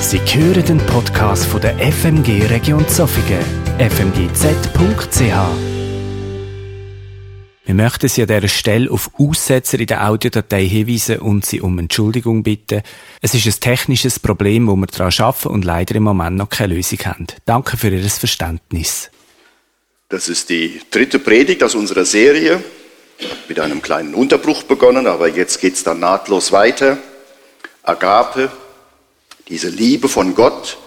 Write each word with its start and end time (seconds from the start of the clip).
Sie 0.00 0.18
hören 0.18 0.64
den 0.64 0.78
Podcast 0.78 1.44
von 1.44 1.60
der 1.60 1.76
FMG 1.78 2.46
Region 2.48 2.88
Zofingen, 2.88 3.44
fmgz.ch. 3.78 5.20
Wir 7.66 7.74
möchten 7.74 8.08
Sie 8.08 8.22
an 8.22 8.28
dieser 8.28 8.48
Stelle 8.48 8.90
auf 8.90 9.10
Aussetzer 9.18 9.78
in 9.78 9.86
der 9.86 10.08
Audiodatei 10.08 10.64
hinweisen 10.64 11.18
und 11.18 11.44
Sie 11.44 11.60
um 11.60 11.78
Entschuldigung 11.78 12.42
bitten. 12.42 12.80
Es 13.20 13.34
ist 13.34 13.46
ein 13.46 13.60
technisches 13.60 14.18
Problem, 14.18 14.68
wo 14.68 14.74
wir 14.74 14.86
daran 14.86 15.12
arbeiten 15.18 15.48
und 15.48 15.66
leider 15.66 15.94
im 15.94 16.04
Moment 16.04 16.38
noch 16.38 16.48
keine 16.48 16.74
Lösung 16.74 16.98
haben. 17.04 17.26
Danke 17.44 17.76
für 17.76 17.90
Ihr 17.90 18.08
Verständnis. 18.08 19.10
Das 20.08 20.28
ist 20.28 20.48
die 20.48 20.80
dritte 20.90 21.18
Predigt 21.18 21.62
aus 21.62 21.74
unserer 21.74 22.06
Serie. 22.06 22.64
Mit 23.48 23.60
einem 23.60 23.82
kleinen 23.82 24.14
Unterbruch 24.14 24.62
begonnen, 24.62 25.06
aber 25.06 25.28
jetzt 25.28 25.60
geht 25.60 25.74
es 25.74 25.84
dann 25.84 26.00
nahtlos 26.00 26.52
weiter. 26.52 26.96
Agape, 27.82 28.50
diese 29.50 29.68
Liebe 29.68 30.08
von 30.08 30.34
Gott, 30.34 30.78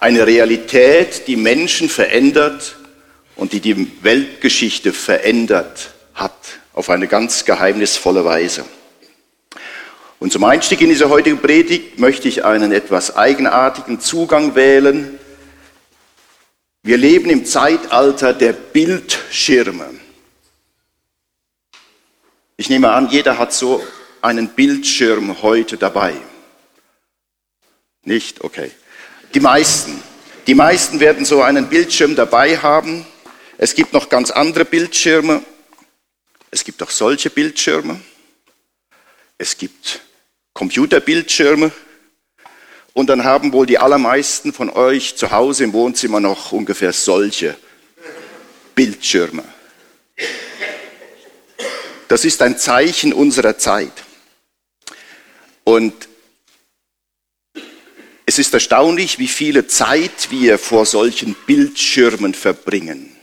eine 0.00 0.26
Realität, 0.26 1.28
die 1.28 1.36
Menschen 1.36 1.88
verändert 1.88 2.76
und 3.36 3.52
die 3.52 3.60
die 3.60 4.02
Weltgeschichte 4.02 4.92
verändert 4.92 5.90
hat, 6.14 6.34
auf 6.72 6.90
eine 6.90 7.06
ganz 7.06 7.44
geheimnisvolle 7.44 8.24
Weise. 8.24 8.64
Und 10.18 10.32
zum 10.32 10.42
Einstieg 10.44 10.80
in 10.80 10.88
diese 10.88 11.10
heutige 11.10 11.36
Predigt 11.36 11.98
möchte 11.98 12.26
ich 12.26 12.44
einen 12.44 12.72
etwas 12.72 13.16
eigenartigen 13.16 14.00
Zugang 14.00 14.54
wählen. 14.56 15.18
Wir 16.82 16.96
leben 16.96 17.30
im 17.30 17.44
Zeitalter 17.44 18.32
der 18.32 18.52
Bildschirme. 18.52 19.90
Ich 22.56 22.68
nehme 22.68 22.90
an, 22.90 23.10
jeder 23.10 23.38
hat 23.38 23.52
so 23.52 23.84
einen 24.22 24.48
Bildschirm 24.48 25.42
heute 25.42 25.76
dabei. 25.76 26.14
Nicht? 28.08 28.42
Okay. 28.42 28.70
Die 29.34 29.40
meisten. 29.40 30.02
Die 30.46 30.54
meisten 30.54 30.98
werden 30.98 31.26
so 31.26 31.42
einen 31.42 31.68
Bildschirm 31.68 32.16
dabei 32.16 32.56
haben. 32.56 33.06
Es 33.58 33.74
gibt 33.74 33.92
noch 33.92 34.08
ganz 34.08 34.30
andere 34.30 34.64
Bildschirme. 34.64 35.42
Es 36.50 36.64
gibt 36.64 36.82
auch 36.82 36.88
solche 36.88 37.28
Bildschirme. 37.28 38.00
Es 39.36 39.58
gibt 39.58 40.00
Computerbildschirme. 40.54 41.70
Und 42.94 43.08
dann 43.08 43.24
haben 43.24 43.52
wohl 43.52 43.66
die 43.66 43.76
allermeisten 43.76 44.54
von 44.54 44.70
euch 44.70 45.16
zu 45.16 45.30
Hause 45.30 45.64
im 45.64 45.74
Wohnzimmer 45.74 46.18
noch 46.18 46.52
ungefähr 46.52 46.94
solche 46.94 47.58
Bildschirme. 48.74 49.44
Das 52.08 52.24
ist 52.24 52.40
ein 52.40 52.56
Zeichen 52.56 53.12
unserer 53.12 53.58
Zeit. 53.58 53.92
Und 55.64 56.08
es 58.28 58.38
ist 58.38 58.52
erstaunlich, 58.52 59.18
wie 59.18 59.26
viele 59.26 59.68
Zeit 59.68 60.28
wir 60.28 60.58
vor 60.58 60.84
solchen 60.84 61.34
Bildschirmen 61.46 62.34
verbringen. 62.34 63.16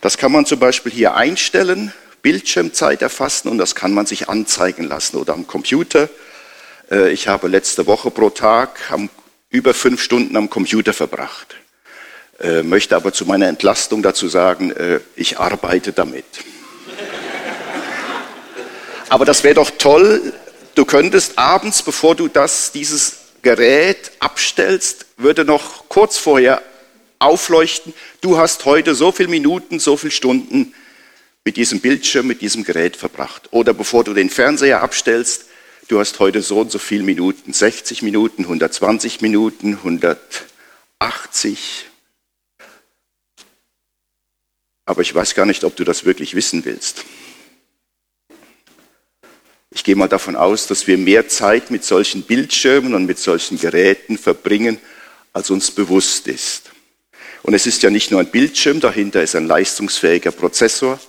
Das 0.00 0.18
kann 0.18 0.32
man 0.32 0.46
zum 0.46 0.58
Beispiel 0.58 0.90
hier 0.90 1.14
einstellen, 1.14 1.92
Bildschirmzeit 2.20 3.02
erfassen 3.02 3.48
und 3.48 3.58
das 3.58 3.76
kann 3.76 3.92
man 3.92 4.06
sich 4.06 4.28
anzeigen 4.28 4.88
lassen 4.88 5.16
oder 5.16 5.32
am 5.32 5.46
Computer. 5.46 6.08
Äh, 6.90 7.12
ich 7.12 7.28
habe 7.28 7.46
letzte 7.46 7.86
Woche 7.86 8.10
pro 8.10 8.30
Tag 8.30 8.80
über 9.48 9.74
fünf 9.74 10.02
Stunden 10.02 10.36
am 10.36 10.50
Computer 10.50 10.92
verbracht, 10.92 11.54
äh, 12.40 12.64
möchte 12.64 12.96
aber 12.96 13.12
zu 13.12 13.26
meiner 13.26 13.46
Entlastung 13.46 14.02
dazu 14.02 14.26
sagen, 14.28 14.72
äh, 14.72 14.98
ich 15.14 15.38
arbeite 15.38 15.92
damit. 15.92 16.24
Aber 19.08 19.24
das 19.24 19.44
wäre 19.44 19.54
doch 19.54 19.70
toll, 19.78 20.32
du 20.74 20.84
könntest 20.84 21.38
abends, 21.38 21.84
bevor 21.84 22.16
du 22.16 22.26
das, 22.26 22.72
dieses 22.72 23.19
Gerät 23.42 24.12
abstellst, 24.18 25.06
würde 25.16 25.44
noch 25.44 25.88
kurz 25.88 26.18
vorher 26.18 26.62
aufleuchten, 27.18 27.92
du 28.20 28.38
hast 28.38 28.64
heute 28.64 28.94
so 28.94 29.12
viele 29.12 29.28
Minuten, 29.28 29.78
so 29.78 29.96
viele 29.96 30.10
Stunden 30.10 30.74
mit 31.44 31.56
diesem 31.56 31.80
Bildschirm, 31.80 32.26
mit 32.26 32.40
diesem 32.40 32.64
Gerät 32.64 32.96
verbracht. 32.96 33.48
Oder 33.50 33.74
bevor 33.74 34.04
du 34.04 34.14
den 34.14 34.30
Fernseher 34.30 34.82
abstellst, 34.82 35.46
du 35.88 35.98
hast 35.98 36.18
heute 36.18 36.42
so 36.42 36.60
und 36.60 36.70
so 36.70 36.78
viele 36.78 37.02
Minuten, 37.02 37.52
60 37.52 38.02
Minuten, 38.02 38.42
120 38.42 39.20
Minuten, 39.20 39.74
180. 39.74 41.86
Aber 44.84 45.02
ich 45.02 45.14
weiß 45.14 45.34
gar 45.34 45.46
nicht, 45.46 45.64
ob 45.64 45.76
du 45.76 45.84
das 45.84 46.04
wirklich 46.04 46.34
wissen 46.34 46.64
willst. 46.64 47.04
Ich 49.80 49.84
gehe 49.84 49.96
mal 49.96 50.08
davon 50.08 50.36
aus, 50.36 50.66
dass 50.66 50.86
wir 50.86 50.98
mehr 50.98 51.28
Zeit 51.28 51.70
mit 51.70 51.84
solchen 51.84 52.24
Bildschirmen 52.24 52.92
und 52.92 53.06
mit 53.06 53.18
solchen 53.18 53.58
Geräten 53.58 54.18
verbringen, 54.18 54.76
als 55.32 55.48
uns 55.48 55.70
bewusst 55.70 56.28
ist. 56.28 56.70
Und 57.40 57.54
es 57.54 57.66
ist 57.66 57.82
ja 57.82 57.88
nicht 57.88 58.10
nur 58.10 58.20
ein 58.20 58.30
Bildschirm, 58.30 58.80
dahinter 58.80 59.22
ist 59.22 59.34
ein 59.36 59.46
leistungsfähiger 59.46 60.32
Prozessor. 60.32 61.00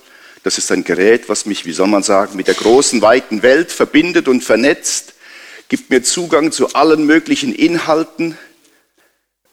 Das 0.42 0.56
ist 0.56 0.72
ein 0.72 0.84
Gerät, 0.84 1.28
was 1.28 1.44
mich, 1.44 1.66
wie 1.66 1.74
soll 1.74 1.86
man 1.86 2.02
sagen, 2.02 2.34
mit 2.34 2.46
der 2.46 2.54
großen, 2.54 3.02
weiten 3.02 3.42
Welt 3.42 3.70
verbindet 3.70 4.26
und 4.26 4.42
vernetzt, 4.42 5.12
gibt 5.68 5.90
mir 5.90 6.02
Zugang 6.02 6.50
zu 6.50 6.72
allen 6.72 7.04
möglichen 7.04 7.54
Inhalten. 7.54 8.38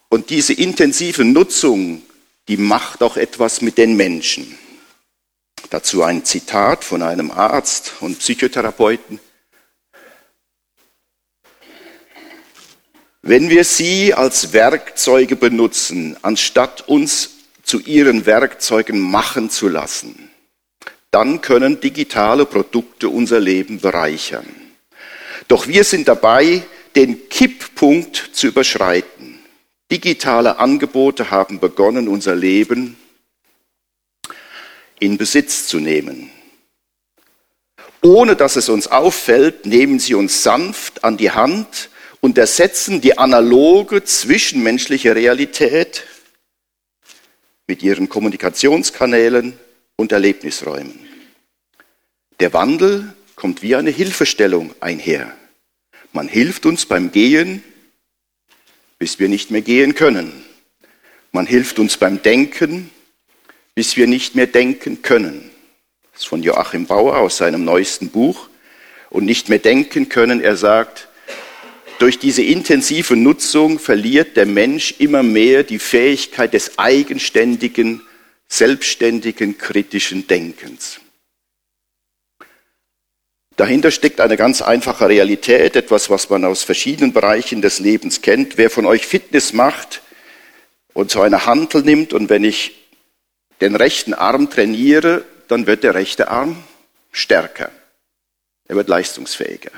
Und 0.08 0.30
diese 0.30 0.54
intensive 0.54 1.26
Nutzung, 1.26 2.04
die 2.48 2.56
macht 2.56 3.04
auch 3.04 3.18
etwas 3.18 3.60
mit 3.60 3.78
den 3.78 3.98
Menschen. 3.98 4.58
Dazu 5.70 6.04
ein 6.04 6.26
Zitat 6.26 6.84
von 6.84 7.02
einem 7.02 7.32
Arzt 7.32 7.94
und 8.00 8.20
Psychotherapeuten. 8.20 9.20
Wenn 13.22 13.50
wir 13.50 13.64
sie 13.64 14.14
als 14.14 14.54
Werkzeuge 14.54 15.36
benutzen, 15.36 16.18
anstatt 16.22 16.88
uns 16.88 17.32
zu 17.64 17.80
ihren 17.80 18.26
Werkzeugen 18.26 19.00
machen 19.00 19.50
zu 19.50 19.68
lassen, 19.68 20.30
dann 21.12 21.42
können 21.42 21.80
digitale 21.80 22.46
Produkte 22.46 23.10
unser 23.10 23.40
Leben 23.40 23.80
bereichern. 23.80 24.48
Doch 25.48 25.68
wir 25.68 25.84
sind 25.84 26.08
dabei, 26.08 26.64
den 26.96 27.30
Kipppunkt 27.30 28.30
zu 28.34 28.48
überschreiten. 28.48 29.40
Digitale 29.92 30.60
Angebote 30.60 31.32
haben 31.32 31.60
begonnen, 31.60 32.08
unser 32.08 32.36
Leben 32.36 32.98
in 35.00 35.18
Besitz 35.18 35.68
zu 35.68 35.80
nehmen. 35.80 36.30
Ohne 38.02 38.36
dass 38.36 38.56
es 38.56 38.70
uns 38.70 38.88
auffällt, 38.88 39.66
nehmen 39.66 40.00
sie 40.00 40.16
uns 40.16 40.44
sanft 40.44 41.04
an 41.04 41.18
die 41.18 41.32
Hand 41.32 41.90
und 42.22 42.38
ersetzen 42.38 43.02
die 43.02 43.18
analoge 43.18 44.04
zwischenmenschliche 44.04 45.16
Realität 45.16 46.04
mit 47.68 47.84
ihren 47.84 48.10
Kommunikationskanälen 48.10 49.58
und 49.96 50.12
Erlebnisräumen. 50.12 51.08
Der 52.40 52.54
Wandel 52.54 53.14
kommt 53.36 53.62
wie 53.62 53.76
eine 53.76 53.92
Hilfestellung 53.92 54.74
einher. 54.80 55.34
Man 56.14 56.28
hilft 56.28 56.66
uns 56.66 56.86
beim 56.86 57.12
Gehen, 57.12 57.64
bis 58.98 59.20
wir 59.20 59.30
nicht 59.30 59.52
mehr 59.52 59.62
gehen 59.62 59.94
können. 59.94 60.46
Man 61.32 61.46
hilft 61.46 61.80
uns 61.80 61.98
beim 61.98 62.22
Denken, 62.22 62.90
bis 63.80 63.96
wir 63.96 64.08
nicht 64.08 64.36
mehr 64.36 64.46
denken 64.46 65.04
können. 65.04 65.52
Das 66.12 66.24
ist 66.24 66.28
von 66.28 66.44
Joachim 66.44 66.86
Bauer 66.86 67.16
aus 67.16 67.38
seinem 67.38 67.64
neuesten 67.64 68.10
Buch. 68.10 68.50
Und 69.10 69.24
nicht 69.24 69.48
mehr 69.48 69.60
denken 69.60 70.10
können, 70.10 70.42
er 70.42 70.58
sagt, 70.58 71.08
durch 71.98 72.20
diese 72.20 72.44
intensive 72.44 73.16
Nutzung 73.16 73.80
verliert 73.80 74.36
der 74.36 74.46
Mensch 74.46 74.96
immer 75.00 75.24
mehr 75.24 75.64
die 75.64 75.80
Fähigkeit 75.80 76.54
des 76.54 76.78
eigenständigen, 76.78 78.02
selbstständigen, 78.50 79.58
kritischen 79.58 80.28
Denkens. 80.28 81.00
Dahinter 83.56 83.92
steckt 83.92 84.20
eine 84.20 84.36
ganz 84.36 84.62
einfache 84.62 85.08
Realität, 85.08 85.78
etwas, 85.78 86.10
was 86.10 86.30
man 86.30 86.44
aus 86.44 86.64
verschiedenen 86.64 87.14
Bereichen 87.14 87.62
des 87.62 87.80
Lebens 87.80 88.22
kennt. 88.22 88.58
Wer 88.58 88.70
von 88.70 88.86
euch 88.86 89.08
Fitness 89.08 89.54
macht 89.54 90.02
und 90.94 91.12
so 91.12 91.22
eine 91.22 91.46
Hantel 91.46 91.82
nimmt 91.84 92.12
und 92.12 92.30
wenn 92.30 92.44
ich 92.44 92.79
den 93.62 93.76
rechten 93.76 94.14
Arm 94.14 94.50
trainiere, 94.50 95.26
dann 95.48 95.68
wird 95.68 95.84
der 95.84 95.96
rechte 95.96 96.30
Arm 96.30 96.64
stärker. 97.12 97.72
Er 98.68 98.76
wird 98.76 98.88
leistungsfähiger. 98.88 99.72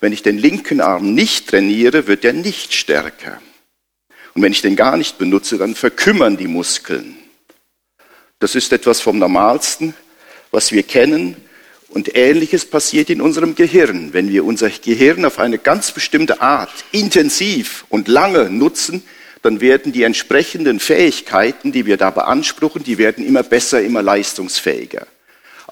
Wenn 0.00 0.12
ich 0.12 0.22
den 0.22 0.38
linken 0.38 0.80
Arm 0.80 1.14
nicht 1.14 1.48
trainiere, 1.48 2.06
wird 2.06 2.24
er 2.24 2.32
nicht 2.32 2.74
stärker. 2.74 3.40
Und 4.34 4.42
wenn 4.42 4.52
ich 4.52 4.62
den 4.62 4.76
gar 4.76 4.96
nicht 4.96 5.18
benutze, 5.18 5.58
dann 5.58 5.74
verkümmern 5.74 6.36
die 6.36 6.48
Muskeln. 6.48 7.16
Das 8.38 8.54
ist 8.54 8.72
etwas 8.72 9.00
vom 9.00 9.18
Normalsten, 9.18 9.94
was 10.50 10.72
wir 10.72 10.82
kennen. 10.82 11.36
Und 11.90 12.16
ähnliches 12.16 12.64
passiert 12.64 13.10
in 13.10 13.20
unserem 13.20 13.54
Gehirn. 13.54 14.14
Wenn 14.14 14.30
wir 14.30 14.44
unser 14.44 14.70
Gehirn 14.70 15.26
auf 15.26 15.38
eine 15.38 15.58
ganz 15.58 15.92
bestimmte 15.92 16.40
Art 16.40 16.72
intensiv 16.90 17.84
und 17.90 18.08
lange 18.08 18.48
nutzen, 18.48 19.04
dann 19.42 19.60
werden 19.60 19.92
die 19.92 20.04
entsprechenden 20.04 20.80
Fähigkeiten, 20.80 21.72
die 21.72 21.86
wir 21.86 21.96
da 21.96 22.10
beanspruchen, 22.10 22.84
die 22.84 22.98
werden 22.98 23.26
immer 23.26 23.42
besser, 23.42 23.82
immer 23.82 24.02
leistungsfähiger. 24.02 25.06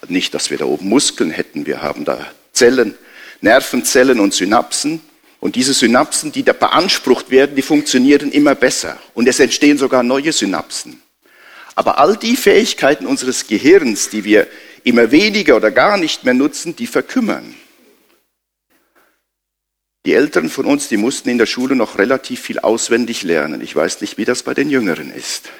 Nicht, 0.08 0.34
dass 0.34 0.50
wir 0.50 0.58
da 0.58 0.64
oben 0.64 0.88
Muskeln 0.88 1.30
hätten, 1.30 1.66
wir 1.66 1.82
haben 1.82 2.04
da 2.04 2.26
Zellen, 2.52 2.94
Nervenzellen 3.40 4.18
und 4.18 4.34
Synapsen, 4.34 5.00
Und 5.40 5.56
diese 5.56 5.72
Synapsen, 5.72 6.32
die 6.32 6.42
da 6.42 6.52
beansprucht 6.52 7.30
werden, 7.30 7.56
die 7.56 7.62
funktionieren 7.62 8.30
immer 8.30 8.54
besser. 8.54 8.98
Und 9.14 9.26
es 9.26 9.40
entstehen 9.40 9.78
sogar 9.78 10.02
neue 10.02 10.32
Synapsen. 10.32 11.02
Aber 11.74 11.98
all 11.98 12.16
die 12.16 12.36
Fähigkeiten 12.36 13.06
unseres 13.06 13.46
Gehirns, 13.46 14.10
die 14.10 14.24
wir 14.24 14.46
immer 14.84 15.10
weniger 15.10 15.56
oder 15.56 15.70
gar 15.70 15.96
nicht 15.96 16.24
mehr 16.24 16.34
nutzen, 16.34 16.76
die 16.76 16.86
verkümmern. 16.86 17.54
Die 20.06 20.14
Älteren 20.14 20.48
von 20.48 20.64
uns, 20.64 20.88
die 20.88 20.96
mussten 20.96 21.28
in 21.28 21.38
der 21.38 21.46
Schule 21.46 21.76
noch 21.76 21.98
relativ 21.98 22.40
viel 22.40 22.58
auswendig 22.58 23.22
lernen. 23.22 23.60
Ich 23.60 23.76
weiß 23.76 24.00
nicht, 24.00 24.16
wie 24.16 24.24
das 24.24 24.42
bei 24.42 24.54
den 24.54 24.70
Jüngeren 24.70 25.12
ist. 25.12 25.50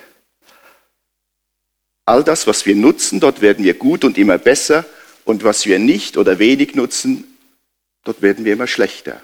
All 2.07 2.25
das, 2.25 2.47
was 2.47 2.65
wir 2.65 2.75
nutzen, 2.75 3.21
dort 3.21 3.43
werden 3.43 3.65
wir 3.65 3.75
gut 3.75 4.05
und 4.05 4.17
immer 4.17 4.39
besser. 4.39 4.87
Und 5.25 5.45
was 5.45 5.67
wir 5.67 5.79
nicht 5.79 6.17
oder 6.17 6.39
wenig 6.39 6.75
nutzen, 6.75 7.37
dort 8.05 8.23
werden 8.23 8.45
wir 8.45 8.55
immer 8.55 8.67
schlechter. 8.67 9.23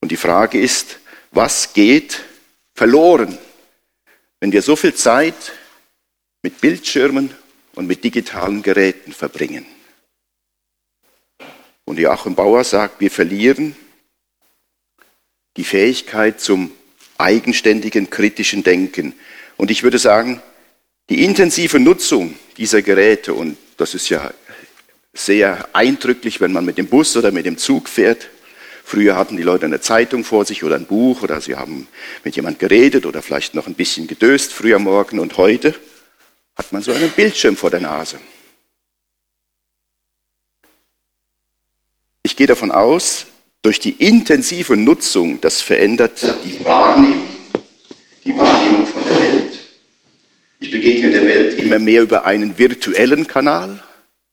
Und 0.00 0.12
die 0.12 0.16
Frage 0.16 0.60
ist, 0.60 0.98
was 1.30 1.72
geht 1.72 2.20
verloren, 2.74 3.36
wenn 4.40 4.52
wir 4.52 4.62
so 4.62 4.76
viel 4.76 4.94
Zeit 4.94 5.52
mit 6.42 6.60
Bildschirmen 6.60 7.34
und 7.74 7.86
mit 7.86 8.04
digitalen 8.04 8.62
Geräten 8.62 9.12
verbringen? 9.12 9.66
Und 11.86 11.98
Joachim 11.98 12.34
Bauer 12.34 12.62
sagt, 12.62 13.00
wir 13.00 13.10
verlieren 13.10 13.74
die 15.58 15.64
Fähigkeit 15.64 16.40
zum 16.40 16.70
eigenständigen 17.18 18.08
kritischen 18.08 18.62
Denken. 18.62 19.12
Und 19.58 19.70
ich 19.70 19.82
würde 19.82 19.98
sagen, 19.98 20.40
die 21.10 21.24
intensive 21.24 21.80
Nutzung 21.80 22.34
dieser 22.56 22.80
Geräte, 22.80 23.34
und 23.34 23.58
das 23.76 23.92
ist 23.94 24.08
ja 24.08 24.32
sehr 25.12 25.68
eindrücklich, 25.74 26.40
wenn 26.40 26.52
man 26.52 26.64
mit 26.64 26.78
dem 26.78 26.86
Bus 26.86 27.14
oder 27.16 27.32
mit 27.32 27.44
dem 27.44 27.58
Zug 27.58 27.90
fährt, 27.90 28.30
Früher 28.88 29.16
hatten 29.16 29.36
die 29.36 29.42
Leute 29.42 29.66
eine 29.66 29.82
Zeitung 29.82 30.24
vor 30.24 30.46
sich 30.46 30.64
oder 30.64 30.76
ein 30.76 30.86
Buch 30.86 31.20
oder 31.20 31.42
sie 31.42 31.56
haben 31.56 31.88
mit 32.24 32.36
jemand 32.36 32.58
geredet 32.58 33.04
oder 33.04 33.20
vielleicht 33.20 33.54
noch 33.54 33.66
ein 33.66 33.74
bisschen 33.74 34.06
gedöst 34.06 34.50
früher 34.50 34.78
morgen 34.78 35.18
und 35.18 35.36
heute 35.36 35.74
hat 36.56 36.72
man 36.72 36.80
so 36.80 36.92
einen 36.92 37.10
Bildschirm 37.10 37.54
vor 37.54 37.68
der 37.68 37.80
Nase. 37.80 38.18
Ich 42.22 42.34
gehe 42.34 42.46
davon 42.46 42.70
aus, 42.70 43.26
durch 43.62 43.80
die 43.80 43.90
intensive 43.92 44.76
Nutzung, 44.76 45.40
das 45.40 45.60
verändert 45.60 46.22
die 46.44 46.64
Wahrnehmung, 46.64 47.28
die 48.24 48.36
Wahrnehmung 48.36 48.86
von 48.86 49.02
der 49.04 49.20
Welt. 49.20 49.58
Ich 50.60 50.70
begegne 50.70 51.10
der 51.10 51.24
Welt 51.24 51.58
immer 51.58 51.78
mehr 51.78 52.02
über 52.02 52.24
einen 52.24 52.58
virtuellen 52.58 53.26
Kanal 53.26 53.82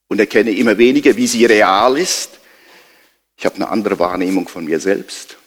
und 0.08 0.20
erkenne 0.20 0.52
immer 0.52 0.78
weniger, 0.78 1.16
wie 1.18 1.28
sie 1.28 1.46
real 1.46 1.98
ist. 1.98 2.40
Ich 3.38 3.46
habe 3.46 3.56
eine 3.56 3.70
andere 3.70 4.00
Wahrnehmung 4.00 4.48
von 4.48 4.66
mir 4.66 4.80
selbst 4.80 5.38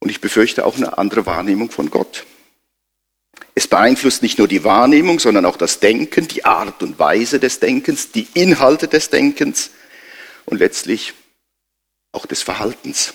und 0.00 0.10
ich 0.10 0.20
befürchte 0.20 0.64
auch 0.64 0.76
eine 0.76 0.98
andere 0.98 1.26
Wahrnehmung 1.26 1.70
von 1.70 1.90
Gott. 1.90 2.24
Es 3.54 3.66
beeinflusst 3.66 4.22
nicht 4.22 4.38
nur 4.38 4.48
die 4.48 4.64
Wahrnehmung, 4.64 5.18
sondern 5.18 5.44
auch 5.44 5.56
das 5.56 5.80
Denken, 5.80 6.28
die 6.28 6.44
Art 6.44 6.82
und 6.82 6.98
Weise 6.98 7.40
des 7.40 7.60
Denkens, 7.60 8.12
die 8.12 8.28
Inhalte 8.34 8.88
des 8.88 9.10
Denkens 9.10 9.70
und 10.44 10.58
letztlich 10.58 11.14
auch 12.12 12.26
des 12.26 12.42
Verhaltens. 12.42 13.14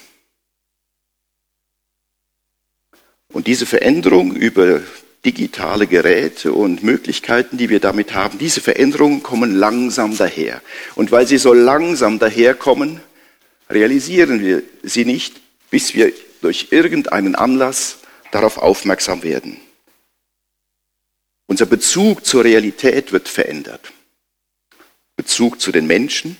Und 3.29 3.47
diese 3.47 3.65
Veränderung 3.65 4.35
über 4.35 4.81
digitale 5.25 5.87
Geräte 5.87 6.53
und 6.53 6.83
Möglichkeiten, 6.83 7.57
die 7.57 7.69
wir 7.69 7.79
damit 7.79 8.13
haben, 8.13 8.37
diese 8.37 8.61
Veränderungen 8.61 9.23
kommen 9.23 9.55
langsam 9.55 10.17
daher. 10.17 10.61
Und 10.95 11.11
weil 11.11 11.27
sie 11.27 11.37
so 11.37 11.53
langsam 11.53 12.19
daherkommen, 12.19 12.99
realisieren 13.69 14.41
wir 14.41 14.63
sie 14.83 15.05
nicht, 15.05 15.41
bis 15.69 15.93
wir 15.95 16.11
durch 16.41 16.67
irgendeinen 16.71 17.35
Anlass 17.35 17.99
darauf 18.31 18.57
aufmerksam 18.57 19.23
werden. 19.23 19.59
Unser 21.47 21.65
Bezug 21.65 22.25
zur 22.25 22.43
Realität 22.43 23.11
wird 23.11 23.29
verändert. 23.29 23.91
Bezug 25.15 25.61
zu 25.61 25.71
den 25.71 25.87
Menschen 25.87 26.37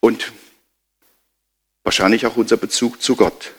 und 0.00 0.32
wahrscheinlich 1.88 2.26
auch 2.26 2.36
unser 2.36 2.58
Bezug 2.58 3.00
zu 3.00 3.16
Gott. 3.16 3.52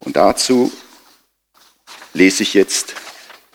Und 0.00 0.16
dazu 0.16 0.72
lese 2.12 2.42
ich 2.42 2.54
jetzt 2.54 2.96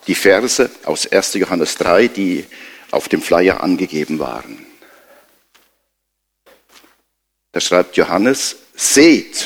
die 0.08 0.16
Verse 0.16 0.72
aus 0.86 1.06
1. 1.06 1.34
Johannes 1.34 1.76
3, 1.76 2.08
die 2.08 2.46
auf 2.92 3.10
dem 3.10 3.22
Flyer 3.22 3.62
angegeben 3.62 4.20
waren. 4.20 4.66
Da 7.52 7.60
schreibt 7.60 7.98
Johannes, 7.98 8.56
seht, 8.76 9.46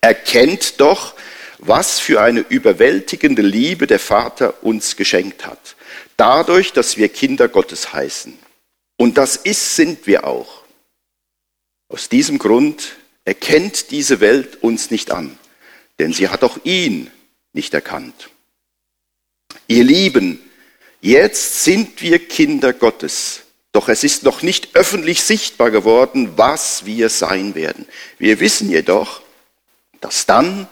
erkennt 0.00 0.80
doch, 0.80 1.14
was 1.58 2.00
für 2.00 2.22
eine 2.22 2.40
überwältigende 2.40 3.42
Liebe 3.42 3.86
der 3.86 4.00
Vater 4.00 4.64
uns 4.64 4.96
geschenkt 4.96 5.44
hat. 5.44 5.76
Dadurch, 6.16 6.72
dass 6.72 6.96
wir 6.96 7.10
Kinder 7.10 7.48
Gottes 7.48 7.92
heißen. 7.92 8.38
Und 8.96 9.18
das 9.18 9.36
ist, 9.36 9.76
sind 9.76 10.06
wir 10.06 10.26
auch. 10.26 10.63
Aus 11.94 12.08
diesem 12.08 12.38
Grund 12.38 12.96
erkennt 13.24 13.92
diese 13.92 14.18
Welt 14.18 14.64
uns 14.64 14.90
nicht 14.90 15.12
an, 15.12 15.38
denn 16.00 16.12
sie 16.12 16.28
hat 16.28 16.42
auch 16.42 16.58
ihn 16.64 17.08
nicht 17.52 17.72
erkannt. 17.72 18.30
Ihr 19.68 19.84
Lieben, 19.84 20.40
jetzt 21.00 21.62
sind 21.62 22.02
wir 22.02 22.18
Kinder 22.18 22.72
Gottes. 22.72 23.42
Doch 23.70 23.88
es 23.88 24.02
ist 24.02 24.24
noch 24.24 24.42
nicht 24.42 24.74
öffentlich 24.74 25.22
sichtbar 25.22 25.70
geworden, 25.70 26.32
was 26.34 26.84
wir 26.84 27.10
sein 27.10 27.54
werden. 27.54 27.86
Wir 28.18 28.40
wissen 28.40 28.68
jedoch, 28.68 29.22
dass 30.00 30.26
dann, 30.26 30.66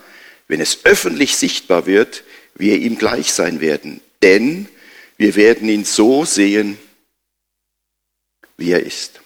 wenn 0.49 0.59
es 0.59 0.83
öffentlich 0.83 1.37
sichtbar 1.37 1.85
wird, 1.85 2.25
wir 2.53 2.75
ihm 2.75 2.97
gleich 2.97 3.31
sein 3.31 3.61
werden. 3.61 4.01
Denn 4.21 4.67
wir 5.15 5.37
werden 5.37 5.69
ihn 5.69 5.85
so 5.85 6.25
sehen, 6.25 6.77
wie 8.57 8.71
er 8.71 8.83
ist. 8.83 9.22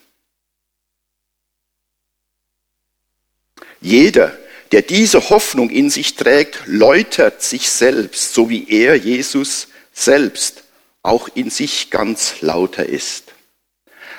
Jeder, 3.82 4.38
der 4.72 4.82
diese 4.82 5.30
Hoffnung 5.30 5.70
in 5.70 5.90
sich 5.90 6.16
trägt, 6.16 6.62
läutert 6.66 7.42
sich 7.42 7.70
selbst, 7.70 8.34
so 8.34 8.50
wie 8.50 8.70
er, 8.70 8.96
Jesus, 8.96 9.68
selbst 9.94 10.64
auch 11.04 11.30
in 11.34 11.50
sich 11.50 11.90
ganz 11.90 12.42
lauter 12.42 12.86
ist. 12.86 13.34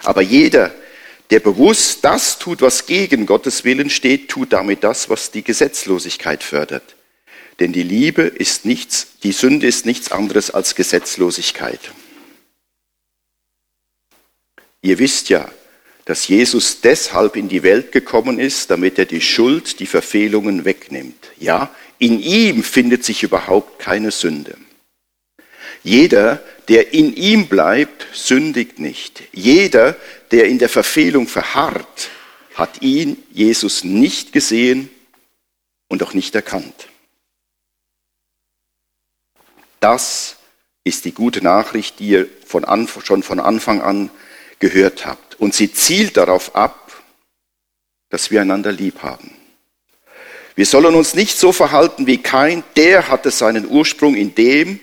Aber 0.04 0.22
jeder, 0.22 0.72
der 1.30 1.40
bewusst 1.40 2.04
das 2.04 2.38
tut, 2.38 2.62
was 2.62 2.86
gegen 2.86 3.26
Gottes 3.26 3.64
Willen 3.64 3.90
steht, 3.90 4.28
tut 4.28 4.52
damit 4.52 4.84
das, 4.84 5.10
was 5.10 5.30
die 5.30 5.42
Gesetzlosigkeit 5.42 6.42
fördert. 6.42 6.96
Denn 7.60 7.72
die 7.72 7.82
Liebe 7.82 8.22
ist 8.22 8.64
nichts, 8.64 9.18
die 9.22 9.32
Sünde 9.32 9.66
ist 9.66 9.84
nichts 9.84 10.12
anderes 10.12 10.50
als 10.50 10.74
Gesetzlosigkeit. 10.74 11.80
Ihr 14.80 14.98
wisst 14.98 15.28
ja, 15.28 15.50
dass 16.08 16.26
Jesus 16.26 16.80
deshalb 16.80 17.36
in 17.36 17.50
die 17.50 17.62
Welt 17.62 17.92
gekommen 17.92 18.38
ist, 18.38 18.70
damit 18.70 18.98
er 18.98 19.04
die 19.04 19.20
Schuld, 19.20 19.78
die 19.78 19.84
Verfehlungen 19.84 20.64
wegnimmt. 20.64 21.32
Ja, 21.38 21.70
in 21.98 22.18
ihm 22.18 22.62
findet 22.62 23.04
sich 23.04 23.24
überhaupt 23.24 23.78
keine 23.78 24.10
Sünde. 24.10 24.56
Jeder, 25.82 26.42
der 26.68 26.94
in 26.94 27.14
ihm 27.14 27.46
bleibt, 27.48 28.06
sündigt 28.14 28.78
nicht. 28.78 29.22
Jeder, 29.32 29.98
der 30.30 30.46
in 30.46 30.58
der 30.58 30.70
Verfehlung 30.70 31.28
verharrt, 31.28 32.08
hat 32.54 32.80
ihn, 32.80 33.22
Jesus, 33.30 33.84
nicht 33.84 34.32
gesehen 34.32 34.88
und 35.88 36.02
auch 36.02 36.14
nicht 36.14 36.34
erkannt. 36.34 36.88
Das 39.78 40.36
ist 40.84 41.04
die 41.04 41.12
gute 41.12 41.42
Nachricht, 41.42 41.98
die 41.98 42.08
ihr 42.08 42.28
von 42.46 42.64
schon 43.04 43.22
von 43.22 43.40
Anfang 43.40 43.82
an 43.82 44.08
gehört 44.58 45.04
habt. 45.04 45.27
Und 45.38 45.54
sie 45.54 45.72
zielt 45.72 46.16
darauf 46.16 46.54
ab, 46.54 46.92
dass 48.10 48.30
wir 48.30 48.40
einander 48.40 48.72
lieb 48.72 49.02
haben. 49.02 49.32
Wir 50.54 50.66
sollen 50.66 50.94
uns 50.96 51.14
nicht 51.14 51.38
so 51.38 51.52
verhalten 51.52 52.06
wie 52.06 52.18
kein, 52.18 52.64
der 52.76 53.08
hatte 53.08 53.30
seinen 53.30 53.68
Ursprung 53.68 54.16
in 54.16 54.34
dem, 54.34 54.80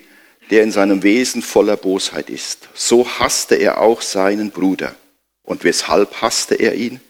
der 0.49 0.63
in 0.63 0.71
seinem 0.71 1.03
Wesen 1.03 1.41
voller 1.41 1.75
Bosheit 1.75 2.29
ist. 2.29 2.69
So 2.73 3.05
hasste 3.19 3.55
er 3.55 3.81
auch 3.81 4.01
seinen 4.01 4.51
Bruder. 4.51 4.95
Und 5.43 5.63
weshalb 5.63 6.21
hasste 6.21 6.55
er 6.55 6.75
ihn? 6.75 7.01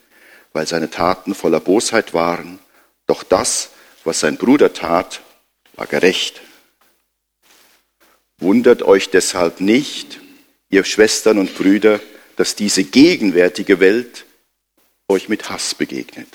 Weil 0.53 0.65
seine 0.67 0.89
Taten 0.89 1.35
voller 1.35 1.59
Bosheit 1.59 2.13
waren. 2.13 2.59
Doch 3.07 3.23
das, 3.23 3.69
was 4.03 4.19
sein 4.19 4.37
Bruder 4.37 4.73
tat, 4.73 5.21
war 5.75 5.85
gerecht. 5.85 6.41
Wundert 8.39 8.83
euch 8.83 9.09
deshalb 9.09 9.61
nicht, 9.61 10.19
ihr 10.69 10.83
Schwestern 10.83 11.37
und 11.37 11.55
Brüder, 11.55 11.99
dass 12.35 12.55
diese 12.55 12.83
gegenwärtige 12.83 13.79
Welt 13.79 14.25
euch 15.07 15.29
mit 15.29 15.49
Hass 15.49 15.75
begegnet. 15.75 16.27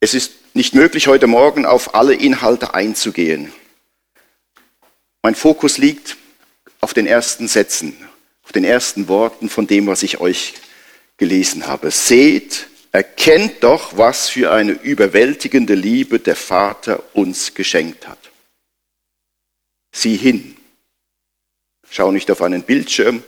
Es 0.00 0.14
ist 0.14 0.32
nicht 0.54 0.74
möglich, 0.74 1.08
heute 1.08 1.26
Morgen 1.26 1.66
auf 1.66 1.94
alle 1.94 2.14
Inhalte 2.14 2.74
einzugehen. 2.74 3.52
Mein 5.22 5.34
Fokus 5.34 5.78
liegt 5.78 6.16
auf 6.80 6.94
den 6.94 7.06
ersten 7.06 7.48
Sätzen, 7.48 7.96
auf 8.44 8.52
den 8.52 8.64
ersten 8.64 9.08
Worten 9.08 9.48
von 9.48 9.66
dem, 9.66 9.88
was 9.88 10.02
ich 10.02 10.20
euch 10.20 10.54
gelesen 11.16 11.66
habe. 11.66 11.90
Seht, 11.90 12.68
erkennt 12.92 13.64
doch, 13.64 13.96
was 13.96 14.28
für 14.28 14.52
eine 14.52 14.72
überwältigende 14.72 15.74
Liebe 15.74 16.20
der 16.20 16.36
Vater 16.36 17.02
uns 17.12 17.54
geschenkt 17.54 18.06
hat. 18.06 18.18
Sieh 19.92 20.16
hin. 20.16 20.57
Schau 21.90 22.10
nicht 22.12 22.30
auf 22.30 22.42
einen 22.42 22.62
Bildschirm, 22.62 23.22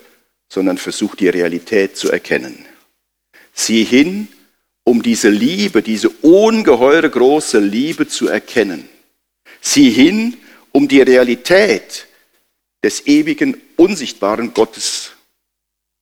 sondern 0.49 0.79
versuch 0.79 1.15
die 1.15 1.29
Realität 1.29 1.97
zu 1.97 2.11
erkennen. 2.11 2.65
Sieh 3.53 3.85
hin, 3.85 4.29
um 4.85 5.03
diese 5.03 5.29
Liebe, 5.29 5.83
diese 5.83 6.09
ungeheure 6.09 7.09
große 7.09 7.59
Liebe 7.59 8.09
zu 8.09 8.29
erkennen. 8.29 8.89
Sieh 9.61 9.91
hin, 9.91 10.37
um 10.73 10.89
die 10.89 11.01
Realität 11.01 12.07
des 12.83 13.07
ewigen, 13.07 13.61
unsichtbaren 13.77 14.55
Gottes 14.55 15.13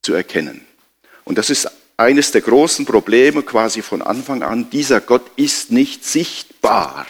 zu 0.03 0.15
erkennen. 0.15 0.65
Und 1.25 1.39
das 1.39 1.51
ist 1.51 1.69
eines 1.97 2.31
der 2.31 2.41
großen 2.41 2.87
Probleme 2.87 3.43
quasi 3.43 3.83
von 3.83 4.03
Anfang 4.03 4.43
an. 4.43 4.71
Dieser 4.71 5.01
Gott 5.01 5.31
ist 5.37 5.73
nicht 5.73 6.05
sichtbar. 6.05 7.07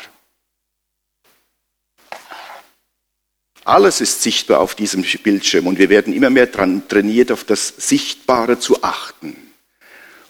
Alles 3.69 4.01
ist 4.01 4.23
sichtbar 4.23 4.61
auf 4.61 4.75
diesem 4.75 5.03
Bildschirm 5.03 5.67
und 5.67 5.79
wir 5.79 5.91
werden 5.91 6.15
immer 6.15 6.31
mehr 6.31 6.47
daran 6.47 6.89
trainiert, 6.89 7.31
auf 7.31 7.45
das 7.45 7.69
Sichtbare 7.77 8.59
zu 8.59 8.83
achten. 8.83 9.37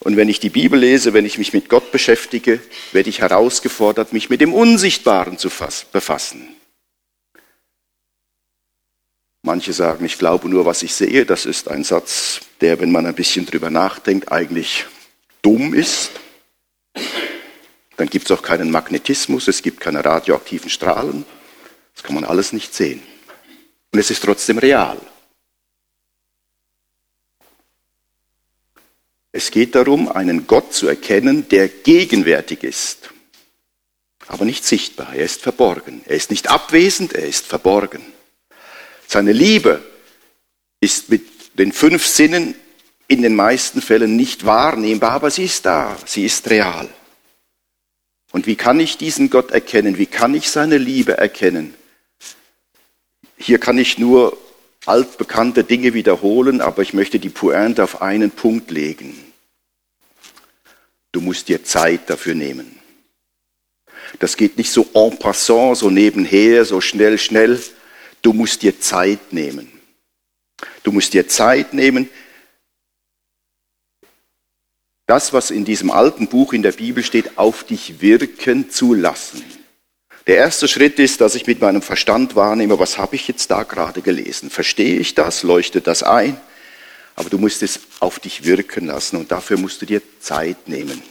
Und 0.01 0.17
wenn 0.17 0.29
ich 0.29 0.41
die 0.41 0.51
Bibel 0.51 0.77
lese, 0.77 1.13
wenn 1.13 1.25
ich 1.25 1.39
mich 1.39 1.53
mit 1.53 1.69
Gott 1.69 1.93
beschäftige, 1.93 2.59
werde 2.91 3.11
ich 3.11 3.21
herausgefordert, 3.21 4.13
mich 4.13 4.29
mit 4.29 4.41
dem 4.41 4.53
Unsichtbaren 4.53 5.39
zu 5.39 5.51
befassen. 5.93 6.49
Manche 9.43 9.73
sagen, 9.73 10.05
ich 10.05 10.19
glaube 10.19 10.49
nur, 10.49 10.67
was 10.67 10.83
ich 10.83 10.93
sehe. 10.93 11.25
Das 11.25 11.47
ist 11.47 11.69
ein 11.69 11.85
Satz, 11.85 12.41
der, 12.61 12.81
wenn 12.81 12.91
man 12.91 13.07
ein 13.07 13.15
bisschen 13.15 13.47
drüber 13.47 13.71
nachdenkt, 13.71 14.33
eigentlich 14.33 14.87
dumm 15.43 15.75
ist. 15.75 16.11
Dann 17.97 18.11
gibt 18.11 18.29
es 18.29 18.37
auch 18.37 18.43
keinen 18.43 18.73
Magnetismus, 18.73 19.47
es 19.47 19.63
gibt 19.63 19.79
keine 19.79 20.05
radioaktiven 20.05 20.71
Strahlen. 20.71 21.25
Das 21.95 22.03
kann 22.03 22.17
man 22.17 22.25
alles 22.25 22.53
nicht 22.53 22.75
sehen. 22.75 23.01
Und 23.93 23.99
es 23.99 24.11
ist 24.11 24.23
trotzdem 24.23 24.59
real. 24.59 24.99
Es 29.33 29.51
geht 29.51 29.75
darum, 29.75 30.09
einen 30.09 30.47
Gott 30.47 30.73
zu 30.73 30.89
erkennen, 30.89 31.49
der 31.49 31.69
gegenwärtig 31.69 32.65
ist, 32.65 33.11
aber 34.27 34.45
nicht 34.45 34.65
sichtbar. 34.65 35.15
Er 35.15 35.25
ist 35.25 35.43
verborgen. 35.43 36.03
Er 36.07 36.17
ist 36.17 36.31
nicht 36.31 36.49
abwesend, 36.51 37.13
er 37.13 37.27
ist 37.27 37.47
verborgen. 37.47 38.03
Seine 39.07 39.33
Liebe 39.33 39.83
ist 40.81 41.09
mit 41.09 41.59
den 41.59 41.73
fünf 41.73 42.07
Sinnen 42.07 42.55
in 43.07 43.23
den 43.23 43.35
meisten 43.35 43.81
Fällen 43.81 44.17
nicht 44.17 44.45
wahrnehmbar, 44.45 45.13
aber 45.13 45.31
sie 45.31 45.45
ist 45.45 45.65
da, 45.65 45.97
sie 46.05 46.27
ist 46.27 46.49
real. 46.51 46.89
Und 48.33 48.47
wie 48.47 48.57
kann 48.57 48.79
ich 48.81 48.99
diesen 48.99 49.31
Gott 49.31 49.51
erkennen? 49.51 49.97
Wie 49.97 50.07
kann 50.07 50.35
ich 50.35 50.51
seine 50.51 50.77
Liebe 50.77 51.17
erkennen? 51.17 51.75
Hier 53.39 53.59
kann 53.59 53.79
ich 53.79 53.99
nur 53.99 54.37
altbekannte 54.85 55.65
Dinge 55.65 55.95
wiederholen, 55.95 56.61
aber 56.61 56.83
ich 56.83 56.93
möchte 56.93 57.19
die 57.19 57.29
Pointe 57.29 57.85
auf 57.85 58.03
einen 58.03 58.31
Punkt 58.31 58.71
legen. 58.71 59.17
Du 61.13 61.21
musst 61.21 61.49
dir 61.49 61.65
Zeit 61.65 62.11
dafür 62.11 62.35
nehmen. 62.35 62.79
Das 64.19 64.37
geht 64.37 64.59
nicht 64.59 64.71
so 64.71 64.89
en 64.95 65.19
passant, 65.19 65.79
so 65.79 65.91
nebenher, 65.91 66.65
so 66.65 66.81
schnell, 66.81 67.19
schnell. 67.19 67.61
Du 68.23 68.33
musst 68.33 68.63
dir 68.63 68.81
Zeit 68.81 69.33
nehmen. 69.33 69.71
Du 70.83 70.93
musst 70.93 71.15
dir 71.15 71.29
Zeit 71.29 71.73
nehmen. 71.73 72.09
Das, 75.07 75.33
was 75.33 75.51
in 75.51 75.65
diesem 75.65 75.91
alten 75.91 76.29
Buch 76.29 76.53
in 76.53 76.63
der 76.63 76.73
Bibel 76.73 77.03
steht, 77.03 77.39
auf 77.39 77.65
dich 77.65 78.01
wirken 78.01 78.71
zu 78.71 78.95
lassen. 78.95 79.43
Der 80.29 80.37
erste 80.37 80.69
Schritt 80.69 80.99
ist, 80.99 81.23
dass 81.23 81.35
ich 81.35 81.47
mit 81.47 81.63
meinem 81.63 81.81
Verstand 81.81 82.37
wahrnehme, 82.37 82.79
was 82.79 82.99
habe 82.99 83.17
ich 83.17 83.27
jetzt 83.29 83.51
da 83.51 83.63
gerade 83.63 84.03
gelesen? 84.03 84.51
Verstehe 84.51 84.99
ich 84.99 85.15
das? 85.15 85.43
Leuchtet 85.43 85.87
das 85.87 86.03
ein? 86.03 86.39
Aber 87.17 87.31
du 87.31 87.39
musst 87.39 87.63
es 87.63 87.81
auf 87.99 88.21
dich 88.21 88.45
wirken 88.45 88.89
lassen 88.89 89.17
und 89.17 89.33
dafür 89.33 89.57
musst 89.57 89.81
du 89.81 89.87
dir 89.87 90.03
Zeit 90.21 90.69
nehmen. 90.69 91.03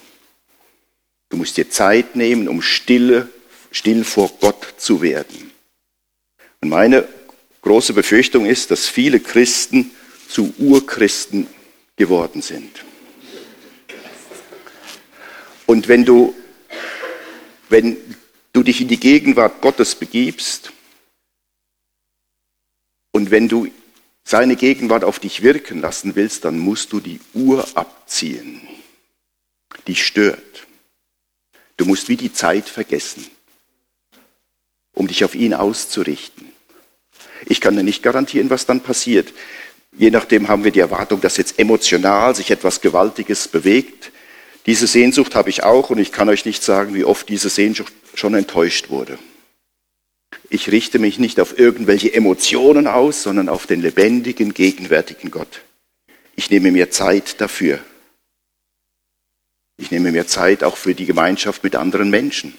Du 1.29 1.37
musst 1.37 1.57
dir 1.57 1.67
Zeit 1.67 2.15
nehmen, 2.15 2.47
um 2.47 2.61
stille, 2.61 3.27
still 3.71 4.03
vor 4.03 4.31
Gott 4.39 4.75
zu 4.77 5.01
werden. 5.01 5.51
Und 6.61 6.69
meine 6.69 7.07
große 7.63 7.93
Befürchtung 7.93 8.45
ist, 8.45 8.69
dass 8.69 8.85
viele 8.85 9.19
Christen 9.19 9.89
zu 10.29 10.53
Urchristen 10.59 11.47
geworden 11.95 12.43
sind. 12.43 12.85
Und 15.65 15.87
wenn 15.87 16.05
du, 16.05 16.35
wenn 17.69 17.97
dich 18.67 18.81
in 18.81 18.87
die 18.87 18.99
Gegenwart 18.99 19.61
Gottes 19.61 19.95
begibst 19.95 20.71
und 23.17 23.31
wenn 23.31 23.47
du 23.47 23.67
seine 24.23 24.55
Gegenwart 24.55 25.03
auf 25.03 25.19
dich 25.19 25.41
wirken 25.41 25.81
lassen 25.81 26.15
willst, 26.15 26.45
dann 26.45 26.59
musst 26.59 26.91
du 26.93 26.99
die 26.99 27.19
Uhr 27.33 27.67
abziehen, 27.75 28.61
die 29.87 29.95
stört. 29.95 30.67
Du 31.77 31.85
musst 31.85 32.09
wie 32.09 32.17
die 32.17 32.33
Zeit 32.33 32.69
vergessen, 32.69 33.25
um 34.93 35.07
dich 35.07 35.23
auf 35.23 35.33
ihn 35.33 35.53
auszurichten. 35.53 36.51
Ich 37.45 37.61
kann 37.61 37.75
dir 37.75 37.83
nicht 37.83 38.03
garantieren, 38.03 38.49
was 38.49 38.65
dann 38.65 38.81
passiert. 38.81 39.33
Je 39.93 40.11
nachdem 40.11 40.47
haben 40.47 40.63
wir 40.63 40.71
die 40.71 40.81
Erwartung, 40.81 41.21
dass 41.21 41.37
jetzt 41.37 41.57
emotional 41.57 42.35
sich 42.35 42.51
etwas 42.51 42.81
Gewaltiges 42.81 43.47
bewegt. 43.47 44.11
Diese 44.65 44.85
Sehnsucht 44.85 45.33
habe 45.33 45.49
ich 45.49 45.63
auch 45.63 45.89
und 45.89 45.97
ich 45.97 46.11
kann 46.11 46.29
euch 46.29 46.45
nicht 46.45 46.61
sagen, 46.61 46.93
wie 46.93 47.05
oft 47.05 47.29
diese 47.29 47.49
Sehnsucht 47.49 47.93
schon 48.17 48.33
enttäuscht 48.33 48.89
wurde. 48.89 49.19
Ich 50.49 50.71
richte 50.71 50.99
mich 50.99 51.19
nicht 51.19 51.39
auf 51.39 51.57
irgendwelche 51.59 52.13
Emotionen 52.13 52.87
aus, 52.87 53.23
sondern 53.23 53.49
auf 53.49 53.67
den 53.67 53.81
lebendigen, 53.81 54.53
gegenwärtigen 54.53 55.31
Gott. 55.31 55.61
Ich 56.35 56.49
nehme 56.49 56.71
mir 56.71 56.89
Zeit 56.89 57.41
dafür. 57.41 57.79
Ich 59.77 59.91
nehme 59.91 60.11
mir 60.11 60.25
Zeit 60.27 60.63
auch 60.63 60.77
für 60.77 60.95
die 60.95 61.05
Gemeinschaft 61.05 61.63
mit 61.63 61.75
anderen 61.75 62.09
Menschen. 62.09 62.57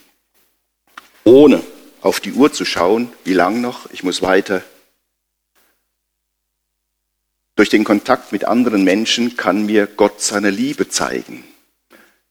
Ohne 1.24 1.62
auf 2.00 2.20
die 2.20 2.32
Uhr 2.32 2.52
zu 2.52 2.64
schauen, 2.64 3.12
wie 3.24 3.32
lang 3.32 3.60
noch, 3.60 3.90
ich 3.92 4.02
muss 4.02 4.22
weiter. 4.22 4.62
Durch 7.56 7.70
den 7.70 7.82
Kontakt 7.82 8.30
mit 8.30 8.44
anderen 8.44 8.84
Menschen 8.84 9.36
kann 9.36 9.66
mir 9.66 9.86
Gott 9.86 10.20
seine 10.20 10.50
Liebe 10.50 10.88
zeigen. 10.88 11.42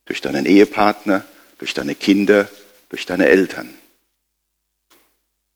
Durch 0.06 0.22
deinen 0.22 0.46
Ehepartner, 0.46 1.26
durch 1.58 1.74
deine 1.74 1.96
Kinder, 1.96 2.50
durch 2.90 3.06
deine 3.06 3.28
Eltern. 3.28 3.74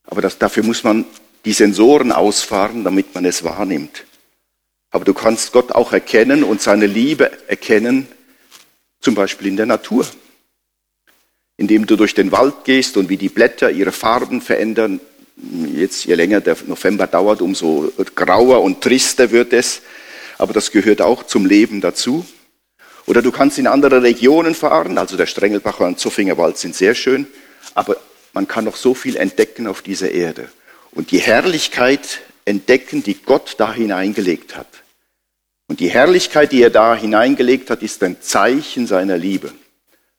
Aber 0.06 0.22
das, 0.22 0.38
dafür 0.38 0.64
muss 0.64 0.84
man 0.84 1.06
die 1.46 1.54
Sensoren 1.54 2.12
ausfahren, 2.12 2.84
damit 2.84 3.16
man 3.16 3.26
es 3.26 3.44
wahrnimmt. 3.44 4.06
Aber 4.92 5.06
du 5.06 5.14
kannst 5.14 5.54
Gott 5.54 5.72
auch 5.72 5.94
erkennen 5.94 6.44
und 6.44 6.62
seine 6.62 6.86
Liebe 6.86 7.32
erkennen, 7.48 8.08
zum 9.00 9.16
Beispiel 9.16 9.48
in 9.48 9.58
der 9.58 9.66
Natur. 9.66 10.06
Indem 11.58 11.86
du 11.86 11.96
durch 11.96 12.14
den 12.14 12.32
Wald 12.32 12.66
gehst 12.66 12.98
und 12.98 13.10
wie 13.10 13.18
die 13.18 13.30
Blätter 13.30 13.72
ihre 13.72 13.92
Farben 13.92 14.42
verändern. 14.42 15.00
Jetzt, 15.74 16.06
je 16.06 16.16
länger 16.16 16.42
der 16.42 16.58
November 16.68 17.08
dauert, 17.08 17.42
umso 17.42 17.92
grauer 18.16 18.62
und 18.62 18.82
trister 18.82 19.32
wird 19.32 19.54
es. 19.54 19.82
Aber 20.38 20.54
das 20.54 20.72
gehört 20.72 21.02
auch 21.02 21.24
zum 21.24 21.46
Leben 21.46 21.82
dazu. 21.82 22.26
Oder 23.06 23.22
du 23.22 23.32
kannst 23.32 23.58
in 23.58 23.68
andere 23.68 24.04
Regionen 24.04 24.56
fahren, 24.56 24.98
also 24.98 25.18
der 25.18 25.26
Strengelbacher 25.26 25.86
und 25.86 26.00
Zuffingerwald 26.00 26.58
sind 26.58 26.76
sehr 26.76 26.96
schön, 26.96 27.28
aber 27.74 27.98
man 28.34 28.48
kann 28.48 28.66
noch 28.66 28.76
so 28.76 28.94
viel 28.94 29.18
entdecken 29.18 29.68
auf 29.68 29.82
dieser 29.82 30.12
Erde 30.12 30.50
und 30.92 31.12
die 31.12 31.20
Herrlichkeit 31.20 32.22
entdecken, 32.46 33.04
die 33.04 33.16
Gott 33.16 33.56
da 33.58 33.74
hineingelegt 33.74 34.56
hat. 34.56 34.68
Und 35.68 35.80
die 35.80 35.90
Herrlichkeit, 35.90 36.52
die 36.52 36.62
er 36.62 36.70
da 36.70 36.96
hineingelegt 36.96 37.70
hat, 37.70 37.82
ist 37.82 38.04
ein 38.04 38.22
Zeichen 38.22 38.88
seiner 38.88 39.18
Liebe. 39.18 39.54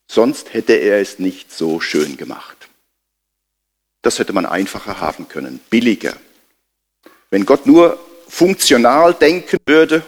Sonst 0.07 0.55
hätte 0.55 0.75
er 0.75 1.01
es 1.01 1.19
nicht 1.19 1.53
so 1.53 1.81
schön 1.81 2.17
gemacht. 2.17 2.57
Das 4.03 4.19
hätte 4.19 4.33
man 4.33 4.47
einfacher 4.47 5.01
haben 5.01 5.29
können, 5.29 5.61
billiger. 5.71 6.15
Wenn 7.31 7.47
Gott 7.47 7.67
nur 7.67 7.99
funktional 8.29 9.15
denken 9.15 9.59
würde, 9.67 10.03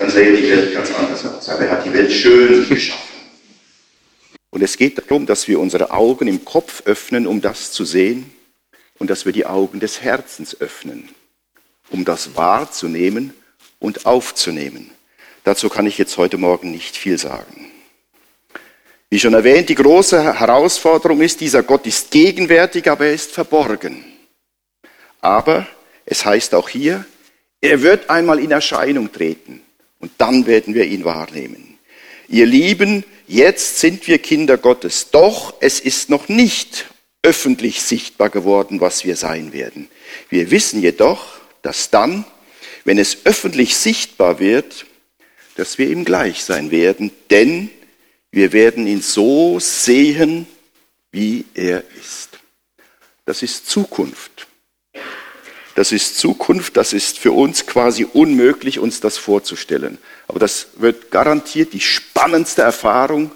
dann 0.00 0.10
sähe 0.10 0.34
die 0.34 0.50
Welt 0.50 0.72
ganz 0.72 0.90
anders 0.94 1.24
aus. 1.26 1.48
Aber 1.50 1.62
er 1.62 1.72
hat 1.72 1.84
die 1.84 1.92
Welt 1.92 2.10
schön 2.10 2.66
geschaffen. 2.68 3.04
Und 4.48 4.62
es 4.62 4.76
geht 4.78 4.98
darum, 4.98 5.26
dass 5.26 5.46
wir 5.46 5.60
unsere 5.60 5.90
Augen 5.90 6.26
im 6.26 6.44
Kopf 6.44 6.82
öffnen, 6.86 7.26
um 7.26 7.42
das 7.42 7.70
zu 7.70 7.84
sehen, 7.84 8.32
und 8.98 9.10
dass 9.10 9.26
wir 9.26 9.32
die 9.32 9.46
Augen 9.46 9.78
des 9.78 10.00
Herzens 10.00 10.58
öffnen, 10.58 11.10
um 11.90 12.04
das 12.04 12.34
wahrzunehmen 12.34 13.34
und 13.78 14.06
aufzunehmen. 14.06 14.90
Dazu 15.44 15.68
kann 15.68 15.86
ich 15.86 15.98
jetzt 15.98 16.16
heute 16.16 16.38
Morgen 16.38 16.70
nicht 16.70 16.96
viel 16.96 17.18
sagen. 17.18 17.70
Wie 19.10 19.20
schon 19.20 19.34
erwähnt, 19.34 19.68
die 19.68 19.74
große 19.74 20.38
Herausforderung 20.38 21.20
ist, 21.20 21.40
dieser 21.40 21.62
Gott 21.62 21.86
ist 21.86 22.10
gegenwärtig, 22.10 22.90
aber 22.90 23.06
er 23.06 23.14
ist 23.14 23.32
verborgen. 23.32 24.04
Aber 25.20 25.66
es 26.06 26.24
heißt 26.24 26.54
auch 26.54 26.70
hier, 26.70 27.04
er 27.60 27.82
wird 27.82 28.08
einmal 28.08 28.38
in 28.38 28.50
Erscheinung 28.50 29.12
treten. 29.12 29.62
Und 30.00 30.12
dann 30.18 30.46
werden 30.46 30.74
wir 30.74 30.86
ihn 30.86 31.04
wahrnehmen. 31.04 31.78
Ihr 32.28 32.46
Lieben, 32.46 33.04
jetzt 33.26 33.78
sind 33.78 34.06
wir 34.08 34.18
Kinder 34.18 34.56
Gottes, 34.56 35.10
doch 35.10 35.54
es 35.60 35.78
ist 35.78 36.10
noch 36.10 36.28
nicht 36.28 36.86
öffentlich 37.22 37.82
sichtbar 37.82 38.30
geworden, 38.30 38.80
was 38.80 39.04
wir 39.04 39.16
sein 39.16 39.52
werden. 39.52 39.88
Wir 40.30 40.50
wissen 40.50 40.80
jedoch, 40.80 41.38
dass 41.62 41.90
dann, 41.90 42.24
wenn 42.84 42.98
es 42.98 43.18
öffentlich 43.24 43.76
sichtbar 43.76 44.38
wird, 44.38 44.86
dass 45.56 45.76
wir 45.76 45.90
ihm 45.90 46.04
gleich 46.04 46.42
sein 46.42 46.70
werden, 46.70 47.10
denn 47.28 47.70
wir 48.30 48.52
werden 48.52 48.86
ihn 48.86 49.02
so 49.02 49.58
sehen, 49.60 50.46
wie 51.12 51.44
er 51.54 51.82
ist. 52.00 52.38
Das 53.26 53.42
ist 53.42 53.68
Zukunft. 53.68 54.46
Das 55.74 55.92
ist 55.92 56.18
Zukunft, 56.18 56.76
das 56.76 56.92
ist 56.92 57.18
für 57.18 57.32
uns 57.32 57.66
quasi 57.66 58.04
unmöglich, 58.04 58.78
uns 58.78 59.00
das 59.00 59.18
vorzustellen. 59.18 59.98
Aber 60.26 60.38
das 60.38 60.68
wird 60.76 61.10
garantiert 61.10 61.72
die 61.72 61.80
spannendste 61.80 62.62
Erfahrung 62.62 63.30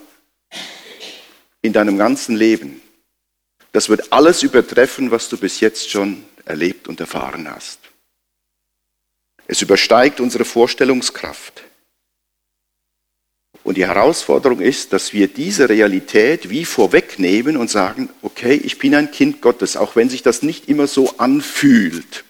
in 1.62 1.73
deinem 1.73 1.97
ganzen 1.97 2.37
Leben. 2.37 2.83
Das 3.73 3.88
wird 3.88 4.12
alles 4.12 4.43
übertreffen, 4.43 5.11
was 5.11 5.29
du 5.29 5.37
bis 5.37 5.61
jetzt 5.61 5.91
schon 5.91 6.25
erlebt 6.45 6.88
und 6.88 7.00
erfahren 7.00 7.50
hast. 7.50 7.79
Es 9.47 9.62
übersteigt 9.62 10.21
unsere 10.21 10.45
Vorstellungskraft. 10.45 11.64
Und 13.64 13.78
die 13.78 13.87
Herausforderung 13.87 14.61
ist, 14.61 14.92
dass 14.92 15.14
wir 15.14 15.26
diese 15.26 15.71
Realität 15.71 16.50
wie 16.50 16.66
vorwegnehmen 16.66 17.56
und 17.56 17.71
sagen, 17.71 18.11
okay, 18.21 18.61
ich 18.62 18.78
bin 18.78 18.94
ein 18.94 19.11
Kind 19.11 19.40
Gottes, 19.40 19.78
auch 19.78 19.97
wenn 19.97 20.11
sich 20.11 20.23
das 20.23 20.42
nicht 20.42 20.68
immer 20.68 20.87
so 20.87 21.14
anfühlt. 21.16 22.25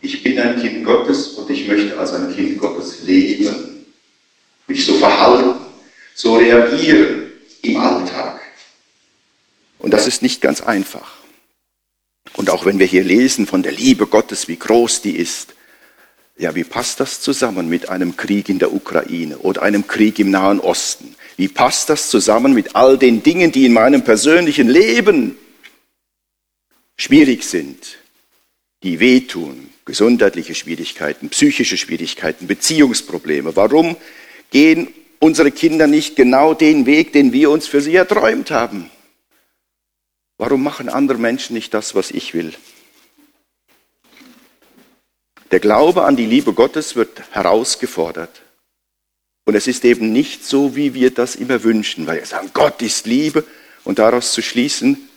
Ich 0.00 0.22
bin 0.22 0.38
ein 0.38 0.60
Kind 0.60 0.84
Gottes 0.84 1.30
und 1.30 1.50
ich 1.50 1.66
möchte 1.66 1.98
als 1.98 2.12
ein 2.12 2.32
Kind 2.32 2.58
Gottes 2.58 3.02
leben, 3.02 3.84
mich 4.68 4.86
so 4.86 4.94
verhalten, 4.94 5.60
so 6.14 6.36
reagieren 6.36 7.32
im 7.62 7.76
Alltag. 7.78 8.40
Und 9.80 9.90
das 9.90 10.06
ist 10.06 10.22
nicht 10.22 10.40
ganz 10.40 10.60
einfach. 10.60 11.16
Und 12.34 12.50
auch 12.50 12.64
wenn 12.64 12.78
wir 12.78 12.86
hier 12.86 13.02
lesen 13.02 13.48
von 13.48 13.64
der 13.64 13.72
Liebe 13.72 14.06
Gottes, 14.06 14.46
wie 14.46 14.56
groß 14.56 15.02
die 15.02 15.16
ist, 15.16 15.55
ja, 16.38 16.54
wie 16.54 16.64
passt 16.64 17.00
das 17.00 17.20
zusammen 17.20 17.68
mit 17.68 17.88
einem 17.88 18.16
Krieg 18.16 18.48
in 18.48 18.58
der 18.58 18.72
Ukraine 18.74 19.38
oder 19.38 19.62
einem 19.62 19.86
Krieg 19.86 20.18
im 20.18 20.30
Nahen 20.30 20.60
Osten? 20.60 21.14
Wie 21.36 21.48
passt 21.48 21.88
das 21.88 22.10
zusammen 22.10 22.52
mit 22.52 22.76
all 22.76 22.98
den 22.98 23.22
Dingen, 23.22 23.52
die 23.52 23.64
in 23.64 23.72
meinem 23.72 24.04
persönlichen 24.04 24.68
Leben 24.68 25.36
schwierig 26.96 27.44
sind, 27.44 27.98
die 28.82 29.00
wehtun, 29.00 29.70
gesundheitliche 29.86 30.54
Schwierigkeiten, 30.54 31.30
psychische 31.30 31.78
Schwierigkeiten, 31.78 32.46
Beziehungsprobleme? 32.46 33.56
Warum 33.56 33.96
gehen 34.50 34.88
unsere 35.20 35.50
Kinder 35.50 35.86
nicht 35.86 36.16
genau 36.16 36.52
den 36.52 36.84
Weg, 36.84 37.12
den 37.12 37.32
wir 37.32 37.50
uns 37.50 37.66
für 37.66 37.80
sie 37.80 37.94
erträumt 37.94 38.50
haben? 38.50 38.90
Warum 40.36 40.62
machen 40.62 40.90
andere 40.90 41.18
Menschen 41.18 41.54
nicht 41.54 41.72
das, 41.72 41.94
was 41.94 42.10
ich 42.10 42.34
will? 42.34 42.52
Der 45.56 45.60
Glaube 45.60 46.04
an 46.04 46.16
die 46.16 46.26
Liebe 46.26 46.52
Gottes 46.52 46.96
wird 46.96 47.32
herausgefordert. 47.32 48.42
Und 49.46 49.54
es 49.54 49.66
ist 49.66 49.86
eben 49.86 50.12
nicht 50.12 50.44
so, 50.44 50.76
wie 50.76 50.92
wir 50.92 51.10
das 51.10 51.34
immer 51.34 51.62
wünschen, 51.62 52.06
weil 52.06 52.18
wir 52.18 52.26
sagen, 52.26 52.50
Gott 52.52 52.82
ist 52.82 53.06
Liebe 53.06 53.42
und 53.82 53.98
daraus 53.98 54.32
zu 54.32 54.42
schließen, 54.42 55.08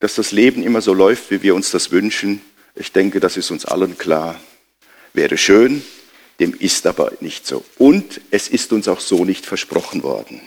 dass 0.00 0.14
das 0.14 0.32
Leben 0.32 0.62
immer 0.62 0.80
so 0.80 0.94
läuft, 0.94 1.30
wie 1.30 1.42
wir 1.42 1.54
uns 1.54 1.70
das 1.70 1.90
wünschen. 1.90 2.40
Ich 2.74 2.92
denke, 2.92 3.20
das 3.20 3.36
ist 3.36 3.50
uns 3.50 3.66
allen 3.66 3.98
klar. 3.98 4.40
Wäre 5.12 5.36
schön, 5.36 5.84
dem 6.40 6.54
ist 6.54 6.86
aber 6.86 7.12
nicht 7.20 7.46
so. 7.46 7.66
Und 7.76 8.22
es 8.30 8.48
ist 8.48 8.72
uns 8.72 8.88
auch 8.88 9.00
so 9.00 9.26
nicht 9.26 9.44
versprochen 9.44 10.02
worden. 10.02 10.40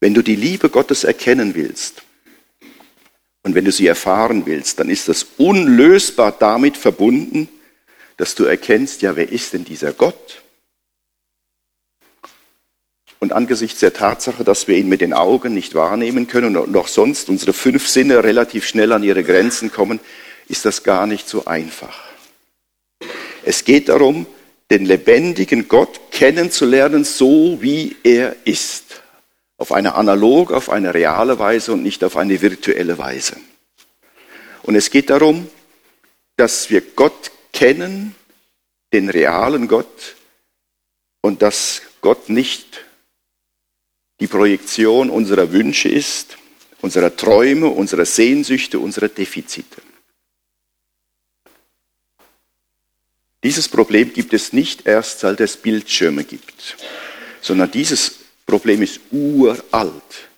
Wenn 0.00 0.14
du 0.14 0.22
die 0.22 0.36
Liebe 0.36 0.70
Gottes 0.70 1.04
erkennen 1.04 1.54
willst, 1.54 2.04
und 3.42 3.54
wenn 3.54 3.64
du 3.64 3.72
sie 3.72 3.86
erfahren 3.86 4.44
willst, 4.46 4.78
dann 4.78 4.90
ist 4.90 5.08
das 5.08 5.26
unlösbar 5.38 6.34
damit 6.38 6.76
verbunden, 6.76 7.48
dass 8.16 8.34
du 8.34 8.44
erkennst, 8.44 9.00
ja, 9.02 9.16
wer 9.16 9.30
ist 9.30 9.54
denn 9.54 9.64
dieser 9.64 9.92
Gott? 9.92 10.42
Und 13.18 13.32
angesichts 13.32 13.80
der 13.80 13.92
Tatsache, 13.92 14.44
dass 14.44 14.66
wir 14.66 14.76
ihn 14.76 14.88
mit 14.88 15.00
den 15.00 15.12
Augen 15.12 15.54
nicht 15.54 15.74
wahrnehmen 15.74 16.26
können 16.26 16.56
und 16.56 16.76
auch 16.76 16.88
sonst 16.88 17.28
unsere 17.28 17.52
fünf 17.52 17.86
Sinne 17.86 18.24
relativ 18.24 18.66
schnell 18.66 18.92
an 18.92 19.02
ihre 19.02 19.24
Grenzen 19.24 19.70
kommen, 19.70 20.00
ist 20.48 20.64
das 20.64 20.82
gar 20.82 21.06
nicht 21.06 21.28
so 21.28 21.44
einfach. 21.44 21.98
Es 23.42 23.64
geht 23.64 23.88
darum, 23.88 24.26
den 24.70 24.84
lebendigen 24.84 25.68
Gott 25.68 26.00
kennenzulernen, 26.10 27.04
so 27.04 27.58
wie 27.60 27.96
er 28.02 28.36
ist 28.44 28.99
auf 29.60 29.72
eine 29.72 29.94
analog, 29.94 30.52
auf 30.52 30.70
eine 30.70 30.94
reale 30.94 31.38
Weise 31.38 31.74
und 31.74 31.82
nicht 31.82 32.02
auf 32.02 32.16
eine 32.16 32.40
virtuelle 32.40 32.96
Weise. 32.96 33.36
Und 34.62 34.74
es 34.74 34.90
geht 34.90 35.10
darum, 35.10 35.50
dass 36.36 36.70
wir 36.70 36.80
Gott 36.80 37.30
kennen, 37.52 38.14
den 38.94 39.10
realen 39.10 39.68
Gott, 39.68 40.16
und 41.20 41.42
dass 41.42 41.82
Gott 42.00 42.30
nicht 42.30 42.86
die 44.20 44.28
Projektion 44.28 45.10
unserer 45.10 45.52
Wünsche 45.52 45.90
ist, 45.90 46.38
unserer 46.80 47.14
Träume, 47.14 47.68
unserer 47.68 48.06
Sehnsüchte, 48.06 48.78
unserer 48.78 49.08
Defizite. 49.08 49.82
Dieses 53.44 53.68
Problem 53.68 54.14
gibt 54.14 54.32
es 54.32 54.54
nicht 54.54 54.86
erst, 54.86 55.20
seit 55.20 55.38
es 55.40 55.58
Bildschirme 55.58 56.24
gibt, 56.24 56.78
sondern 57.42 57.70
dieses 57.70 58.19
Problem 58.46 58.82
ist 58.82 59.00
uralt, 59.10 60.30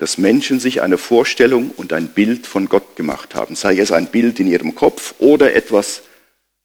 dass 0.00 0.16
Menschen 0.16 0.60
sich 0.60 0.80
eine 0.80 0.96
Vorstellung 0.96 1.70
und 1.72 1.92
ein 1.92 2.08
Bild 2.08 2.46
von 2.46 2.70
Gott 2.70 2.96
gemacht 2.96 3.34
haben, 3.34 3.54
sei 3.54 3.78
es 3.78 3.92
ein 3.92 4.10
Bild 4.10 4.40
in 4.40 4.46
ihrem 4.46 4.74
Kopf 4.74 5.14
oder 5.18 5.54
etwas 5.54 6.02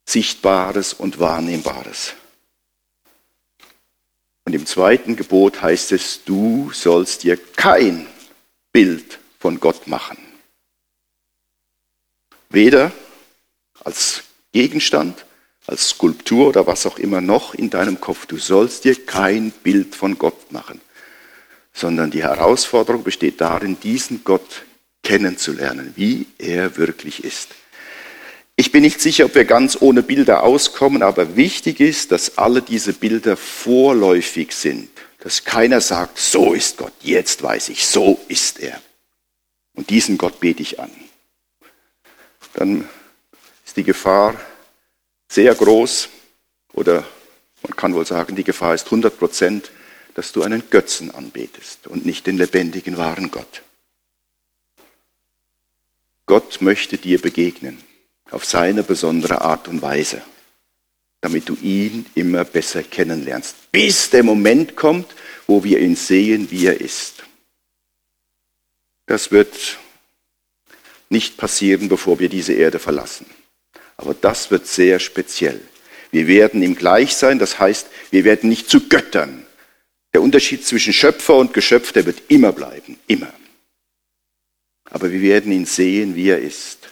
Sichtbares 0.06 0.94
und 0.94 1.20
Wahrnehmbares. 1.20 2.14
Und 4.46 4.54
im 4.54 4.66
zweiten 4.66 5.18
Gebot 5.18 5.62
heißt 5.62 5.92
es, 5.92 6.24
du 6.24 6.72
sollst 6.74 7.24
dir 7.24 7.36
kein 7.36 8.08
Bild 8.72 9.20
von 9.38 9.60
Gott 9.60 9.86
machen. 9.88 10.18
Weder 12.50 12.94
als 13.84 14.24
Gegenstand, 14.54 15.26
als 15.68 15.90
Skulptur 15.90 16.48
oder 16.48 16.68
was 16.68 16.86
auch 16.86 17.00
immer 17.00 17.20
noch 17.20 17.54
in 17.54 17.70
deinem 17.70 18.00
Kopf. 18.00 18.28
Du 18.28 18.38
sollst 18.38 18.86
dir 18.86 19.06
kein 19.06 19.52
Bild 19.52 19.94
von 19.94 20.18
Gott 20.18 20.54
machen 20.54 20.80
sondern 21.76 22.10
die 22.10 22.24
Herausforderung 22.24 23.04
besteht 23.04 23.42
darin, 23.42 23.78
diesen 23.80 24.24
Gott 24.24 24.64
kennenzulernen, 25.04 25.94
wie 25.96 26.26
er 26.40 26.78
wirklich 26.78 27.24
ist. 27.24 27.50
Ich 28.56 28.72
bin 28.72 28.82
nicht 28.82 29.02
sicher, 29.02 29.26
ob 29.26 29.36
wir 29.36 29.44
ganz 29.44 29.78
ohne 29.82 30.02
Bilder 30.02 30.44
auskommen, 30.44 31.04
aber 31.04 31.36
wichtig 31.36 31.82
ist, 31.82 32.14
dass 32.14 32.38
alle 32.38 32.62
diese 32.62 32.94
Bilder 32.94 33.36
vorläufig 33.36 34.54
sind, 34.54 34.90
dass 35.20 35.44
keiner 35.44 35.82
sagt, 35.82 36.18
so 36.18 36.54
ist 36.54 36.78
Gott, 36.78 36.94
jetzt 37.02 37.44
weiß 37.44 37.68
ich, 37.70 37.86
so 37.86 38.20
ist 38.30 38.62
er. 38.62 38.82
Und 39.74 39.90
diesen 39.90 40.18
Gott 40.18 40.40
bete 40.40 40.62
ich 40.62 40.80
an. 40.80 40.90
Dann 42.54 42.88
ist 43.66 43.76
die 43.76 43.84
Gefahr 43.84 44.40
sehr 45.28 45.54
groß, 45.54 46.08
oder 46.72 47.04
man 47.64 47.76
kann 47.76 47.94
wohl 47.94 48.06
sagen, 48.06 48.38
die 48.38 48.46
Gefahr 48.46 48.74
ist 48.74 48.86
100 48.86 49.20
Prozent, 49.20 49.72
dass 50.16 50.32
du 50.32 50.42
einen 50.42 50.70
Götzen 50.70 51.12
anbetest 51.12 51.88
und 51.88 52.06
nicht 52.06 52.26
den 52.26 52.38
lebendigen, 52.38 52.98
wahren 52.98 53.30
Gott. 53.30 53.62
Gott 56.26 56.62
möchte 56.62 56.98
dir 56.98 57.22
begegnen 57.22 57.80
auf 58.32 58.46
seine 58.46 58.82
besondere 58.82 59.42
Art 59.42 59.68
und 59.68 59.82
Weise, 59.82 60.24
damit 61.22 61.48
du 61.50 61.56
ihn 61.62 62.06
immer 62.16 62.44
besser 62.46 62.82
kennenlernst, 62.82 63.72
bis 63.72 64.10
der 64.10 64.24
Moment 64.24 64.76
kommt, 64.76 65.14
wo 65.48 65.64
wir 65.64 65.80
ihn 65.80 65.96
sehen, 65.96 66.50
wie 66.50 66.66
er 66.66 66.82
ist. 66.82 67.24
Das 69.06 69.32
wird 69.32 69.78
nicht 71.10 71.38
passieren, 71.38 71.90
bevor 71.90 72.20
wir 72.20 72.30
diese 72.30 72.54
Erde 72.54 72.80
verlassen. 72.80 73.28
Aber 73.98 74.14
das 74.14 74.50
wird 74.50 74.66
sehr 74.66 75.00
speziell. 75.00 75.62
Wir 76.10 76.28
werden 76.28 76.64
ihm 76.64 76.76
gleich 76.76 77.16
sein, 77.16 77.38
das 77.38 77.60
heißt, 77.60 77.88
wir 78.10 78.24
werden 78.24 78.50
nicht 78.50 78.70
zu 78.70 78.88
Göttern, 78.88 79.45
der 80.16 80.22
Unterschied 80.22 80.66
zwischen 80.66 80.94
Schöpfer 80.94 81.36
und 81.36 81.54
Geschöpf, 81.54 81.92
der 81.92 82.06
wird 82.06 82.22
immer 82.30 82.54
bleiben, 82.54 82.98
immer. 83.06 83.34
Aber 84.90 85.12
wir 85.12 85.20
werden 85.20 85.52
ihn 85.52 85.66
sehen, 85.66 86.16
wie 86.16 86.30
er 86.30 86.40
ist. 86.40 86.88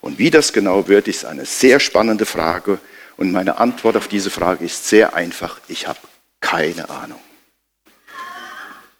Und 0.00 0.20
wie 0.20 0.30
das 0.30 0.52
genau 0.52 0.86
wird, 0.86 1.08
ist 1.08 1.24
eine 1.24 1.44
sehr 1.44 1.80
spannende 1.80 2.24
Frage. 2.24 2.78
Und 3.16 3.32
meine 3.32 3.58
Antwort 3.58 3.96
auf 3.96 4.06
diese 4.06 4.30
Frage 4.30 4.64
ist 4.64 4.86
sehr 4.86 5.14
einfach. 5.14 5.58
Ich 5.66 5.88
habe 5.88 5.98
keine 6.40 6.88
Ahnung. 6.88 7.18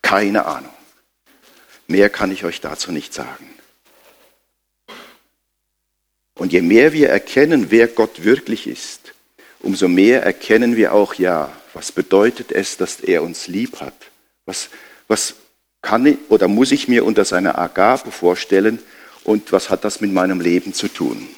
Keine 0.03 0.45
Ahnung. 0.47 0.75
Mehr 1.87 2.11
kann 2.11 2.33
ich 2.33 2.45
euch 2.45 2.61
dazu 2.61 2.91
nicht 2.91 3.15
sagen. 3.15 3.49
Und 6.35 6.53
je 6.53 6.63
mehr 6.63 6.93
wir 6.93 7.11
erkennen, 7.11 7.71
wer 7.71 7.87
Gott 7.87 8.25
wirklich 8.25 8.67
ist 8.67 9.15
umso 9.61 9.89
mehr 9.89 10.23
erkennen 10.23 10.77
wir 10.77 10.93
auch, 10.93 11.15
ja, 11.15 11.53
was 11.75 11.93
bedeutet 11.93 12.53
es, 12.53 12.77
dass 12.77 13.01
er 13.01 13.23
uns 13.23 13.47
lieb 13.49 13.81
hat? 13.81 13.95
Was, 14.47 14.69
was 15.09 15.35
kann 15.83 16.07
ich, 16.07 16.19
oder 16.29 16.49
muss 16.49 16.73
ich 16.73 16.89
mir 16.89 17.05
unter 17.05 17.25
seiner 17.25 17.59
Agape 17.59 18.11
vorstellen 18.11 18.79
und 19.25 19.53
was 19.53 19.71
hat 19.71 19.85
das 19.85 20.01
mit 20.01 20.13
meinem 20.13 20.41
Leben 20.41 20.73
zu 20.73 20.89
tun? 20.89 21.29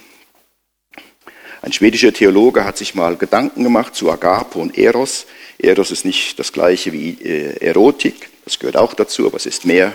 Ein 1.61 1.72
schwedischer 1.72 2.12
Theologe 2.12 2.64
hat 2.64 2.78
sich 2.78 2.94
mal 2.94 3.16
Gedanken 3.16 3.64
gemacht 3.64 3.94
zu 3.94 4.11
Agape 4.11 4.59
und 4.59 4.78
Eros. 4.78 5.26
Eros 5.59 5.90
ist 5.90 6.04
nicht 6.04 6.38
das 6.38 6.52
gleiche 6.52 6.92
wie 6.92 7.18
äh, 7.20 7.57
Erotik, 7.61 8.31
das 8.44 8.59
gehört 8.59 8.76
auch 8.76 8.94
dazu, 8.94 9.26
aber 9.26 9.37
es 9.37 9.46
ist 9.46 9.64
mehr. 9.64 9.92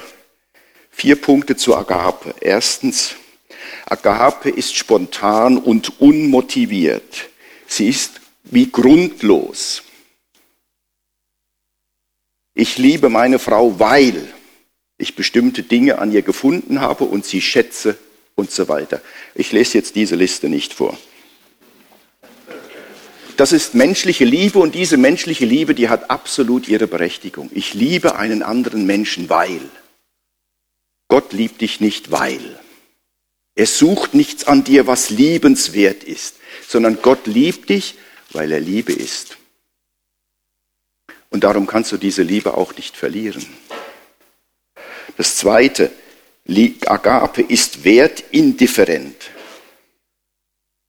Vier 0.91 1.15
Punkte 1.15 1.55
zu 1.55 1.75
Agape. 1.75 2.35
Erstens, 2.39 3.15
Agape 3.85 4.49
ist 4.49 4.75
spontan 4.75 5.57
und 5.57 5.99
unmotiviert. 5.99 7.29
Sie 7.73 7.89
ist 7.89 8.21
wie 8.43 8.71
grundlos. 8.71 9.81
Ich 12.53 12.77
liebe 12.77 13.09
meine 13.09 13.39
Frau, 13.39 13.79
weil 13.79 14.31
ich 14.99 15.15
bestimmte 15.15 15.63
Dinge 15.63 15.97
an 15.97 16.11
ihr 16.11 16.21
gefunden 16.21 16.81
habe 16.81 17.05
und 17.05 17.25
sie 17.25 17.41
schätze 17.41 17.97
und 18.35 18.51
so 18.51 18.67
weiter. 18.67 19.01
Ich 19.33 19.51
lese 19.51 19.79
jetzt 19.79 19.95
diese 19.95 20.15
Liste 20.15 20.49
nicht 20.49 20.71
vor. 20.71 20.95
Das 23.37 23.51
ist 23.51 23.73
menschliche 23.73 24.25
Liebe 24.25 24.59
und 24.59 24.75
diese 24.75 24.97
menschliche 24.97 25.45
Liebe, 25.45 25.73
die 25.73 25.89
hat 25.89 26.11
absolut 26.11 26.67
ihre 26.67 26.85
Berechtigung. 26.85 27.49
Ich 27.55 27.73
liebe 27.73 28.17
einen 28.17 28.43
anderen 28.43 28.85
Menschen, 28.85 29.29
weil. 29.29 29.61
Gott 31.07 31.33
liebt 31.33 31.61
dich 31.61 31.79
nicht, 31.79 32.11
weil. 32.11 32.59
Er 33.55 33.67
sucht 33.67 34.13
nichts 34.13 34.45
an 34.45 34.63
dir, 34.63 34.87
was 34.87 35.09
liebenswert 35.09 36.03
ist, 36.03 36.35
sondern 36.67 37.01
Gott 37.01 37.27
liebt 37.27 37.69
dich, 37.69 37.95
weil 38.31 38.51
er 38.51 38.59
Liebe 38.59 38.93
ist. 38.93 39.37
Und 41.29 41.43
darum 41.43 41.67
kannst 41.67 41.91
du 41.91 41.97
diese 41.97 42.23
Liebe 42.23 42.55
auch 42.55 42.75
nicht 42.75 42.97
verlieren. 42.97 43.45
Das 45.17 45.35
zweite, 45.35 45.91
Agape 46.85 47.41
ist 47.41 47.83
wertindifferent. 47.83 49.15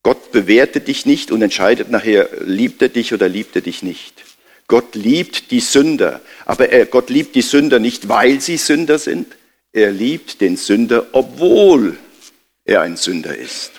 Gott 0.02 0.32
bewertet 0.32 0.88
dich 0.88 1.06
nicht 1.06 1.30
und 1.30 1.40
entscheidet 1.40 1.90
nachher, 1.90 2.28
liebt 2.44 2.82
er 2.82 2.88
dich 2.90 3.14
oder 3.14 3.28
liebt 3.28 3.56
er 3.56 3.62
dich 3.62 3.82
nicht. 3.82 4.22
Gott 4.66 4.94
liebt 4.94 5.50
die 5.50 5.60
Sünder, 5.60 6.20
aber 6.46 6.70
er, 6.70 6.86
Gott 6.86 7.10
liebt 7.10 7.34
die 7.34 7.42
Sünder 7.42 7.78
nicht, 7.78 8.08
weil 8.08 8.40
sie 8.40 8.56
Sünder 8.56 8.98
sind. 8.98 9.34
Er 9.72 9.90
liebt 9.90 10.40
den 10.40 10.56
Sünder, 10.56 11.06
obwohl 11.12 11.98
er 12.64 12.82
ein 12.82 12.96
Sünder 12.96 13.36
ist. 13.36 13.72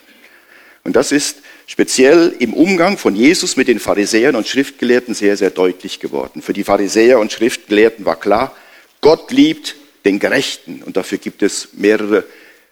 Und 0.83 0.95
das 0.95 1.11
ist 1.11 1.37
speziell 1.65 2.35
im 2.39 2.53
Umgang 2.53 2.97
von 2.97 3.15
Jesus 3.15 3.57
mit 3.57 3.67
den 3.67 3.79
Pharisäern 3.79 4.35
und 4.35 4.47
Schriftgelehrten 4.47 5.15
sehr, 5.15 5.35
sehr 5.35 5.49
deutlich 5.49 5.99
geworden. 5.99 6.41
Für 6.41 6.53
die 6.53 6.63
Pharisäer 6.63 7.19
und 7.19 7.31
Schriftgelehrten 7.31 8.05
war 8.05 8.19
klar, 8.19 8.55
Gott 9.01 9.31
liebt 9.31 9.75
den 10.05 10.19
Gerechten. 10.19 10.83
Und 10.83 10.97
dafür 10.97 11.17
gibt 11.17 11.41
es 11.41 11.69
mehrere 11.73 12.23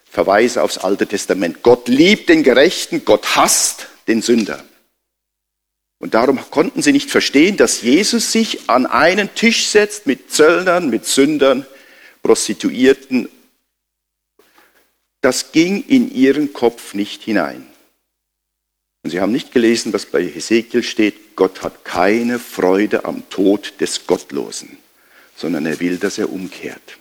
Verweise 0.08 0.62
aufs 0.62 0.78
Alte 0.78 1.06
Testament. 1.06 1.62
Gott 1.62 1.88
liebt 1.88 2.28
den 2.28 2.44
Gerechten, 2.44 3.04
Gott 3.04 3.34
hasst 3.34 3.88
den 4.06 4.22
Sünder. 4.22 4.64
Und 5.98 6.14
darum 6.14 6.38
konnten 6.50 6.82
sie 6.82 6.92
nicht 6.92 7.10
verstehen, 7.10 7.56
dass 7.56 7.82
Jesus 7.82 8.30
sich 8.30 8.68
an 8.68 8.86
einen 8.86 9.34
Tisch 9.34 9.66
setzt 9.66 10.06
mit 10.06 10.30
Zöllnern, 10.30 10.90
mit 10.90 11.06
Sündern, 11.06 11.66
Prostituierten. 12.22 13.28
Das 15.24 15.52
ging 15.52 15.82
in 15.88 16.14
ihren 16.14 16.52
Kopf 16.52 16.92
nicht 16.92 17.22
hinein. 17.22 17.66
Und 19.02 19.08
sie 19.08 19.22
haben 19.22 19.32
nicht 19.32 19.52
gelesen, 19.52 19.94
was 19.94 20.04
bei 20.04 20.22
Hesekiel 20.22 20.82
steht, 20.82 21.34
Gott 21.34 21.62
hat 21.62 21.82
keine 21.82 22.38
Freude 22.38 23.06
am 23.06 23.26
Tod 23.30 23.72
des 23.80 24.06
Gottlosen, 24.06 24.76
sondern 25.34 25.64
er 25.64 25.80
will, 25.80 25.96
dass 25.96 26.18
er 26.18 26.30
umkehrt. 26.30 26.98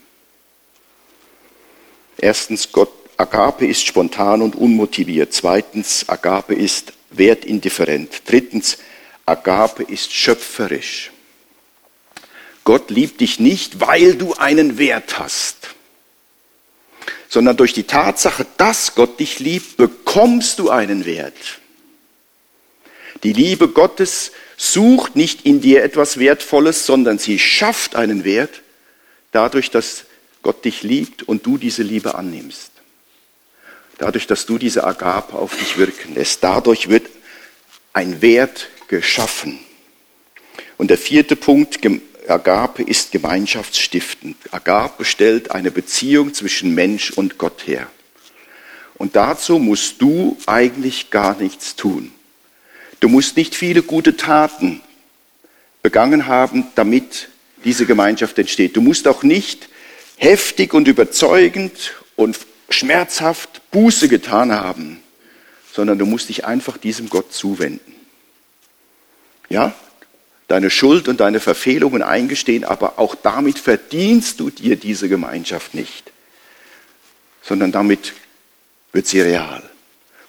Erstens, 2.17 2.71
Gott 2.71 2.93
Agape 3.17 3.67
ist 3.67 3.85
spontan 3.85 4.41
und 4.41 4.55
unmotiviert. 4.55 5.33
Zweitens, 5.33 6.07
Agape 6.07 6.55
ist 6.55 6.93
wertindifferent. 7.09 8.21
Drittens, 8.23 8.77
Agape 9.25 9.83
ist 9.83 10.13
schöpferisch. 10.13 11.11
Gott 12.63 12.89
liebt 12.89 13.19
dich 13.19 13.41
nicht, 13.41 13.81
weil 13.81 14.15
du 14.15 14.33
einen 14.35 14.77
Wert 14.77 15.19
hast, 15.19 15.72
sondern 17.33 17.57
durch 17.57 17.73
die 17.73 17.85
Tatsache, 17.85 18.45
dass 18.57 18.93
Gott 18.93 19.19
dich 19.19 19.39
liebt, 19.39 19.77
bekommst 19.77 20.59
du 20.59 20.69
einen 20.69 21.03
Wert. 21.03 21.33
Die 23.23 23.33
Liebe 23.33 23.69
Gottes 23.69 24.33
sucht 24.55 25.15
nicht 25.15 25.43
in 25.43 25.59
dir 25.59 25.83
etwas 25.83 26.19
Wertvolles, 26.19 26.85
sondern 26.85 27.17
sie 27.17 27.39
schafft 27.39 27.95
einen 27.95 28.23
Wert 28.23 28.61
dadurch, 29.31 29.71
dass 29.71 30.05
Gott 30.43 30.63
dich 30.63 30.83
liebt 30.83 31.23
und 31.23 31.43
du 31.43 31.57
diese 31.57 31.81
Liebe 31.81 32.13
annimmst. 32.13 32.69
Dadurch, 33.97 34.27
dass 34.27 34.45
du 34.45 34.59
diese 34.59 34.83
Agape 34.83 35.33
auf 35.33 35.57
dich 35.57 35.79
wirken 35.79 36.13
lässt. 36.13 36.43
Dadurch 36.43 36.89
wird 36.89 37.09
ein 37.93 38.21
Wert 38.21 38.67
geschaffen. 38.89 39.57
Und 40.77 40.91
der 40.91 40.99
vierte 40.99 41.35
Punkt, 41.35 41.79
Agape 42.29 42.83
ist 42.83 43.11
gemeinschaftsstiftend. 43.11 44.37
Agape 44.51 45.05
stellt 45.05 45.51
eine 45.51 45.71
Beziehung 45.71 46.33
zwischen 46.33 46.73
Mensch 46.73 47.11
und 47.11 47.37
Gott 47.37 47.67
her. 47.67 47.87
Und 48.95 49.15
dazu 49.15 49.59
musst 49.59 50.01
du 50.01 50.37
eigentlich 50.45 51.09
gar 51.09 51.35
nichts 51.35 51.75
tun. 51.75 52.11
Du 52.99 53.09
musst 53.09 53.35
nicht 53.35 53.55
viele 53.55 53.83
gute 53.83 54.15
Taten 54.15 54.81
begangen 55.81 56.27
haben, 56.27 56.67
damit 56.75 57.29
diese 57.65 57.85
Gemeinschaft 57.85 58.37
entsteht. 58.39 58.77
Du 58.77 58.81
musst 58.81 59.07
auch 59.07 59.23
nicht 59.23 59.67
heftig 60.15 60.73
und 60.73 60.87
überzeugend 60.87 61.93
und 62.15 62.39
schmerzhaft 62.69 63.69
Buße 63.71 64.07
getan 64.07 64.51
haben, 64.53 65.01
sondern 65.73 65.97
du 65.97 66.05
musst 66.05 66.29
dich 66.29 66.45
einfach 66.45 66.77
diesem 66.77 67.09
Gott 67.09 67.33
zuwenden. 67.33 67.93
Ja, 69.49 69.75
deine 70.53 70.69
Schuld 70.69 71.07
und 71.07 71.19
deine 71.19 71.39
Verfehlungen 71.39 72.03
eingestehen, 72.03 72.63
aber 72.63 72.99
auch 72.99 73.15
damit 73.15 73.57
verdienst 73.57 74.39
du 74.39 74.51
dir 74.51 74.75
diese 74.75 75.09
Gemeinschaft 75.09 75.73
nicht, 75.73 76.11
sondern 77.41 77.71
damit 77.71 78.13
wird 78.91 79.07
sie 79.07 79.21
real. 79.21 79.67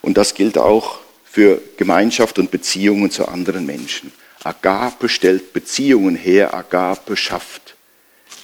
Und 0.01 0.17
das 0.17 0.33
gilt 0.33 0.57
auch 0.57 0.97
für 1.25 1.61
Gemeinschaft 1.77 2.39
und 2.39 2.49
Beziehungen 2.49 3.11
zu 3.11 3.27
anderen 3.27 3.67
Menschen. 3.67 4.11
Agape 4.43 5.09
stellt 5.09 5.53
Beziehungen 5.53 6.15
her, 6.15 6.55
Agape 6.55 7.15
schafft 7.15 7.75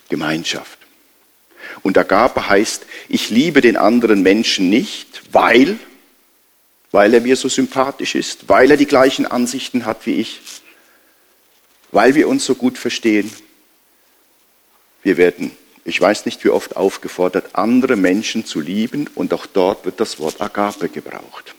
Gemeinschaft. 0.07 0.77
Und 1.81 1.97
Agape 1.97 2.47
heißt, 2.47 2.85
ich 3.09 3.31
liebe 3.31 3.61
den 3.61 3.75
anderen 3.75 4.21
Menschen 4.21 4.69
nicht, 4.69 5.23
weil, 5.31 5.79
weil 6.91 7.15
er 7.15 7.21
mir 7.21 7.35
so 7.35 7.49
sympathisch 7.49 8.13
ist, 8.13 8.49
weil 8.49 8.69
er 8.69 8.77
die 8.77 8.85
gleichen 8.85 9.25
Ansichten 9.25 9.87
hat 9.87 10.05
wie 10.05 10.21
ich, 10.21 10.41
weil 11.91 12.15
wir 12.15 12.27
uns 12.27 12.45
so 12.45 12.55
gut 12.55 12.77
verstehen. 12.77 13.31
Wir 15.03 15.17
werden, 15.17 15.51
ich 15.85 15.99
weiß 15.99 16.25
nicht 16.25 16.43
wie 16.43 16.49
oft, 16.49 16.75
aufgefordert, 16.75 17.55
andere 17.55 17.95
Menschen 17.95 18.45
zu 18.45 18.59
lieben 18.59 19.09
und 19.15 19.33
auch 19.33 19.45
dort 19.45 19.85
wird 19.85 19.99
das 19.99 20.19
Wort 20.19 20.41
Agape 20.41 20.89
gebraucht. 20.89 21.55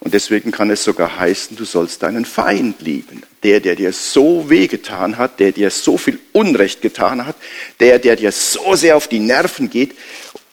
Und 0.00 0.14
deswegen 0.14 0.52
kann 0.52 0.70
es 0.70 0.84
sogar 0.84 1.18
heißen, 1.18 1.56
du 1.56 1.64
sollst 1.64 2.02
deinen 2.02 2.24
Feind 2.24 2.80
lieben. 2.80 3.22
Der, 3.42 3.60
der 3.60 3.74
dir 3.74 3.92
so 3.92 4.48
wehgetan 4.48 5.18
hat, 5.18 5.40
der 5.40 5.52
dir 5.52 5.70
so 5.70 5.98
viel 5.98 6.20
Unrecht 6.32 6.82
getan 6.82 7.26
hat, 7.26 7.36
der, 7.80 7.98
der 7.98 8.16
dir 8.16 8.32
so 8.32 8.74
sehr 8.74 8.96
auf 8.96 9.08
die 9.08 9.18
Nerven 9.18 9.70
geht 9.70 9.96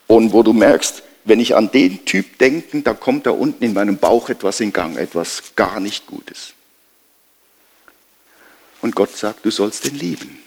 und 0.08 0.34
wo 0.34 0.42
du 0.42 0.52
merkst, 0.52 1.04
wenn 1.26 1.40
ich 1.40 1.56
an 1.56 1.72
den 1.72 2.06
Typ 2.06 2.38
denke, 2.38 2.82
da 2.82 2.94
kommt 2.94 3.26
da 3.26 3.32
unten 3.32 3.64
in 3.64 3.74
meinem 3.74 3.98
Bauch 3.98 4.30
etwas 4.30 4.60
in 4.60 4.74
Gang, 4.74 4.98
etwas 4.98 5.56
gar 5.56 5.80
nicht 5.80 6.06
Gutes. 6.06 6.54
Und 8.86 8.96
Gott 8.96 9.18
sagt, 9.18 9.44
du 9.44 9.50
sollst 9.50 9.84
den 9.86 9.96
lieben. 9.96 10.38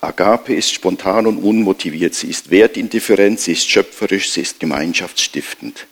Agape 0.00 0.54
ist 0.54 0.72
spontan 0.72 1.26
und 1.26 1.36
unmotiviert, 1.36 2.14
sie 2.14 2.30
ist 2.30 2.50
wertindifferent, 2.50 3.38
sie 3.38 3.52
ist 3.52 3.68
schöpferisch, 3.68 4.30
sie 4.30 4.40
ist 4.40 4.58
gemeinschaftsstiftend. 4.58 5.86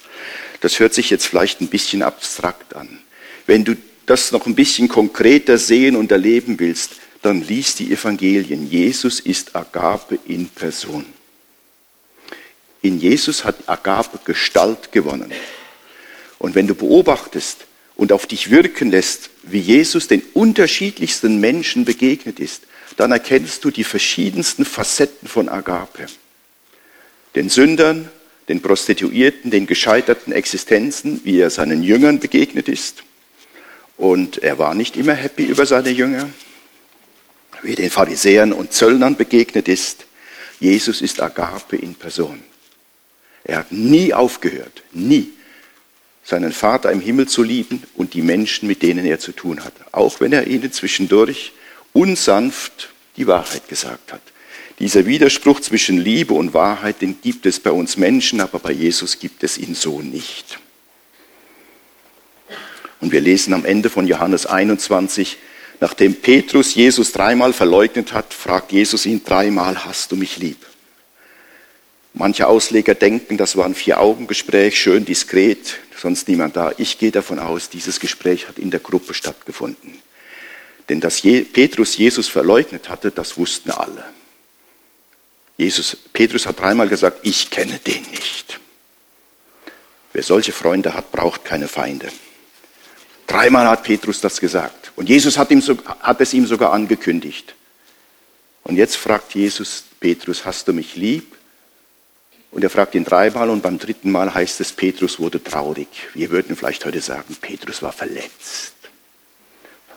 Das 0.63 0.81
hört 0.81 0.95
sich 0.95 1.11
jetzt 1.11 1.27
vielleicht 1.27 1.61
ein 1.61 1.69
bisschen 1.69 2.03
abstrakt 2.03 2.75
an. 2.75 3.01
Wenn 3.45 3.67
du 3.67 3.77
das 4.07 4.33
noch 4.33 4.47
ein 4.47 4.55
bisschen 4.55 4.89
konkreter 4.89 5.59
sehen 5.59 5.95
und 5.95 6.11
erleben 6.11 6.59
willst, 6.59 6.93
dann 7.21 7.43
lies 7.43 7.75
die 7.75 7.93
Evangelien. 7.93 8.71
Jesus 8.71 9.21
ist 9.21 9.55
Agape 9.55 10.19
in 10.25 10.49
Person. 10.49 11.05
In 12.81 12.99
Jesus 13.01 13.45
hat 13.45 13.69
Agape 13.69 14.19
Gestalt 14.25 14.93
gewonnen. 14.93 15.31
Und 16.39 16.55
wenn 16.55 16.67
du 16.67 16.75
beobachtest 16.75 17.66
und 17.97 18.13
auf 18.13 18.27
dich 18.27 18.51
wirken 18.51 18.91
lässt, 18.91 19.31
wie 19.43 19.59
Jesus 19.59 20.07
den 20.07 20.23
unterschiedlichsten 20.35 21.41
Menschen 21.41 21.85
begegnet 21.85 22.39
ist, 22.39 22.63
dann 22.97 23.11
erkennst 23.13 23.65
du 23.65 23.71
die 23.71 23.85
verschiedensten 23.85 24.65
Facetten 24.65 25.29
von 25.29 25.49
Agape. 25.49 26.07
Den 27.35 27.49
Sündern, 27.49 28.09
den 28.49 28.63
Prostituierten, 28.63 29.51
den 29.51 29.67
gescheiterten 29.67 30.33
Existenzen, 30.33 31.21
wie 31.25 31.41
er 31.41 31.51
seinen 31.51 31.83
Jüngern 31.83 32.21
begegnet 32.21 32.69
ist. 32.69 33.03
Und 33.97 34.39
er 34.39 34.59
war 34.59 34.75
nicht 34.75 34.97
immer 34.97 35.15
happy 35.15 35.45
über 35.45 35.67
seine 35.67 35.91
Jünger, 35.91 36.29
wie 37.63 37.75
den 37.75 37.91
Pharisäern 37.91 38.53
und 38.53 38.73
Zöllnern 38.73 39.17
begegnet 39.17 39.69
ist. 39.69 40.05
Jesus 40.61 41.01
ist 41.01 41.21
Agape 41.21 41.77
in 41.77 41.95
Person. 41.95 42.43
Er 43.45 43.59
hat 43.59 43.73
nie 43.73 44.13
aufgehört, 44.13 44.83
nie 44.93 45.33
seinen 46.27 46.53
Vater 46.53 46.91
im 46.91 47.01
Himmel 47.01 47.29
zu 47.29 47.45
lieben 47.45 47.85
und 47.95 48.15
die 48.15 48.21
Menschen, 48.21 48.67
mit 48.67 48.83
denen 48.83 49.07
er 49.07 49.21
zu 49.21 49.31
tun 49.31 49.65
hat, 49.65 49.73
auch 49.93 50.19
wenn 50.21 50.33
er 50.33 50.49
ihnen 50.49 50.73
zwischendurch 50.73 51.53
unsanft 51.93 52.91
die 53.17 53.29
Wahrheit 53.29 53.69
gesagt 53.69 54.13
hat. 54.13 54.21
Dieser 54.81 55.07
Widerspruch 55.07 55.61
zwischen 55.61 55.99
Liebe 55.99 56.35
und 56.35 56.53
Wahrheit, 56.53 57.01
den 57.01 57.21
gibt 57.23 57.47
es 57.47 57.61
bei 57.61 57.71
uns 57.71 57.97
Menschen, 57.97 58.41
aber 58.41 58.59
bei 58.59 58.73
Jesus 58.73 59.21
gibt 59.21 59.45
es 59.45 59.57
ihn 59.57 59.77
so 59.77 60.01
nicht. 60.01 60.59
Und 63.01 63.13
wir 63.13 63.21
lesen 63.21 63.55
am 63.55 63.65
Ende 63.65 63.89
von 63.89 64.09
Johannes 64.09 64.47
21, 64.47 65.39
nachdem 65.81 66.17
Petrus 66.17 66.75
Jesus 66.75 67.13
dreimal 67.13 67.53
verleugnet 67.53 68.13
hat, 68.13 68.35
fragt 68.35 68.73
Jesus 68.73 69.07
ihn 69.07 69.23
dreimal, 69.25 69.85
hast 69.85 70.11
du 70.11 70.17
mich 70.17 70.39
lieb? 70.39 70.59
Manche 72.15 72.49
Ausleger 72.49 72.95
denken, 72.95 73.37
das 73.37 73.57
war 73.57 73.67
ein 73.67 73.75
Vier-Augen-Gespräch, 73.75 74.79
schön 74.79 75.05
diskret, 75.05 75.79
sonst 76.07 76.29
niemand 76.29 76.55
da. 76.55 76.71
Ich 76.79 76.99
gehe 76.99 77.11
davon 77.11 77.41
aus, 77.41 77.69
dieses 77.69 77.99
Gespräch 77.99 78.47
hat 78.47 78.61
in 78.61 78.71
der 78.71 78.79
Gruppe 78.79 79.13
stattgefunden. 79.13 79.99
Denn 80.89 81.01
dass 81.01 81.23
Petrus 81.23 81.97
Jesus 81.97 82.29
verleugnet 82.29 82.89
hatte, 82.89 83.11
das 83.11 83.37
wussten 83.37 83.73
alle. 83.73 84.05
Jesus, 85.57 85.97
Petrus 86.13 86.47
hat 86.47 86.61
dreimal 86.61 86.89
gesagt, 86.89 87.19
ich 87.23 87.51
kenne 87.51 87.81
den 87.81 88.03
nicht. 88.13 88.61
Wer 90.13 90.23
solche 90.23 90.53
Freunde 90.53 90.95
hat, 90.95 91.11
braucht 91.11 91.45
keine 91.45 91.67
Feinde. 91.67 92.07
Dreimal 93.27 93.67
hat 93.67 93.83
Petrus 93.83 94.21
das 94.21 94.39
gesagt. 94.39 94.93
Und 94.95 95.09
Jesus 95.09 95.37
hat, 95.37 95.51
ihm 95.51 95.61
so, 95.61 95.77
hat 95.99 96.21
es 96.21 96.33
ihm 96.35 96.47
sogar 96.47 96.73
angekündigt. 96.73 97.57
Und 98.63 98.77
jetzt 98.77 98.95
fragt 98.97 99.35
Jesus 99.35 99.83
Petrus, 99.99 100.45
hast 100.45 100.69
du 100.69 100.73
mich 100.73 100.95
lieb? 100.95 101.36
Und 102.57 102.63
er 102.63 102.71
fragt 102.71 102.95
ihn 102.95 103.05
dreimal 103.05 103.51
und 103.51 103.63
beim 103.63 103.79
dritten 103.79 104.11
Mal 104.11 104.33
heißt 104.33 104.63
es, 104.63 104.73
Petrus 104.73 105.21
wurde 105.21 105.45
traurig. 105.45 105.89
Wir 106.15 106.31
würden 106.31 106.57
vielleicht 106.57 106.87
heute 106.87 107.03
sagen, 107.03 107.37
Petrus 107.39 107.83
war 107.83 107.93
verletzt. 107.93 108.73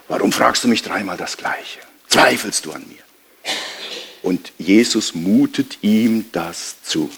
Warum 0.08 0.30
fragst 0.30 0.64
du 0.64 0.68
mich 0.68 0.82
dreimal 0.82 1.16
das 1.16 1.38
Gleiche? 1.38 1.78
Zweifelst 2.08 2.66
du 2.66 2.72
an 2.72 2.84
mir? 2.86 3.02
Und 4.20 4.52
Jesus 4.58 5.14
mutet 5.14 5.78
ihm 5.80 6.26
das 6.32 6.82
zu. 6.82 7.08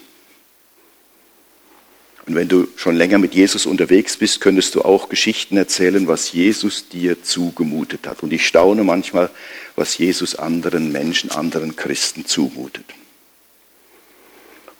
Und 2.27 2.37
wenn 2.37 2.47
du 2.47 2.69
schon 2.77 2.95
länger 2.95 3.19
mit 3.19 3.35
Jesus 3.35 3.67
unterwegs 3.67 4.17
bist, 4.17 4.41
könntest 4.41 4.77
du 4.77 4.83
auch 4.83 5.09
Geschichten 5.09 5.57
erzählen, 5.57 6.07
was 6.07 6.31
Jesus 6.31 6.89
dir 6.89 7.21
zugemutet 7.25 8.07
hat. 8.07 8.23
Und 8.23 8.33
ich 8.33 8.47
staune 8.47 8.85
manchmal, 8.85 9.29
was 9.75 9.99
Jesus 9.99 10.37
anderen 10.37 10.93
Menschen, 10.93 11.33
anderen 11.33 11.75
Christen 11.75 12.27
zumutet. 12.27 12.85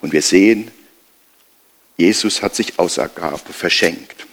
Und 0.03 0.11
wir 0.11 0.21
sehen, 0.21 0.69
Jesus 1.95 2.41
hat 2.41 2.53
sich 2.55 2.77
aus 2.77 2.99
Agape 2.99 3.53
verschenkt. 3.53 4.27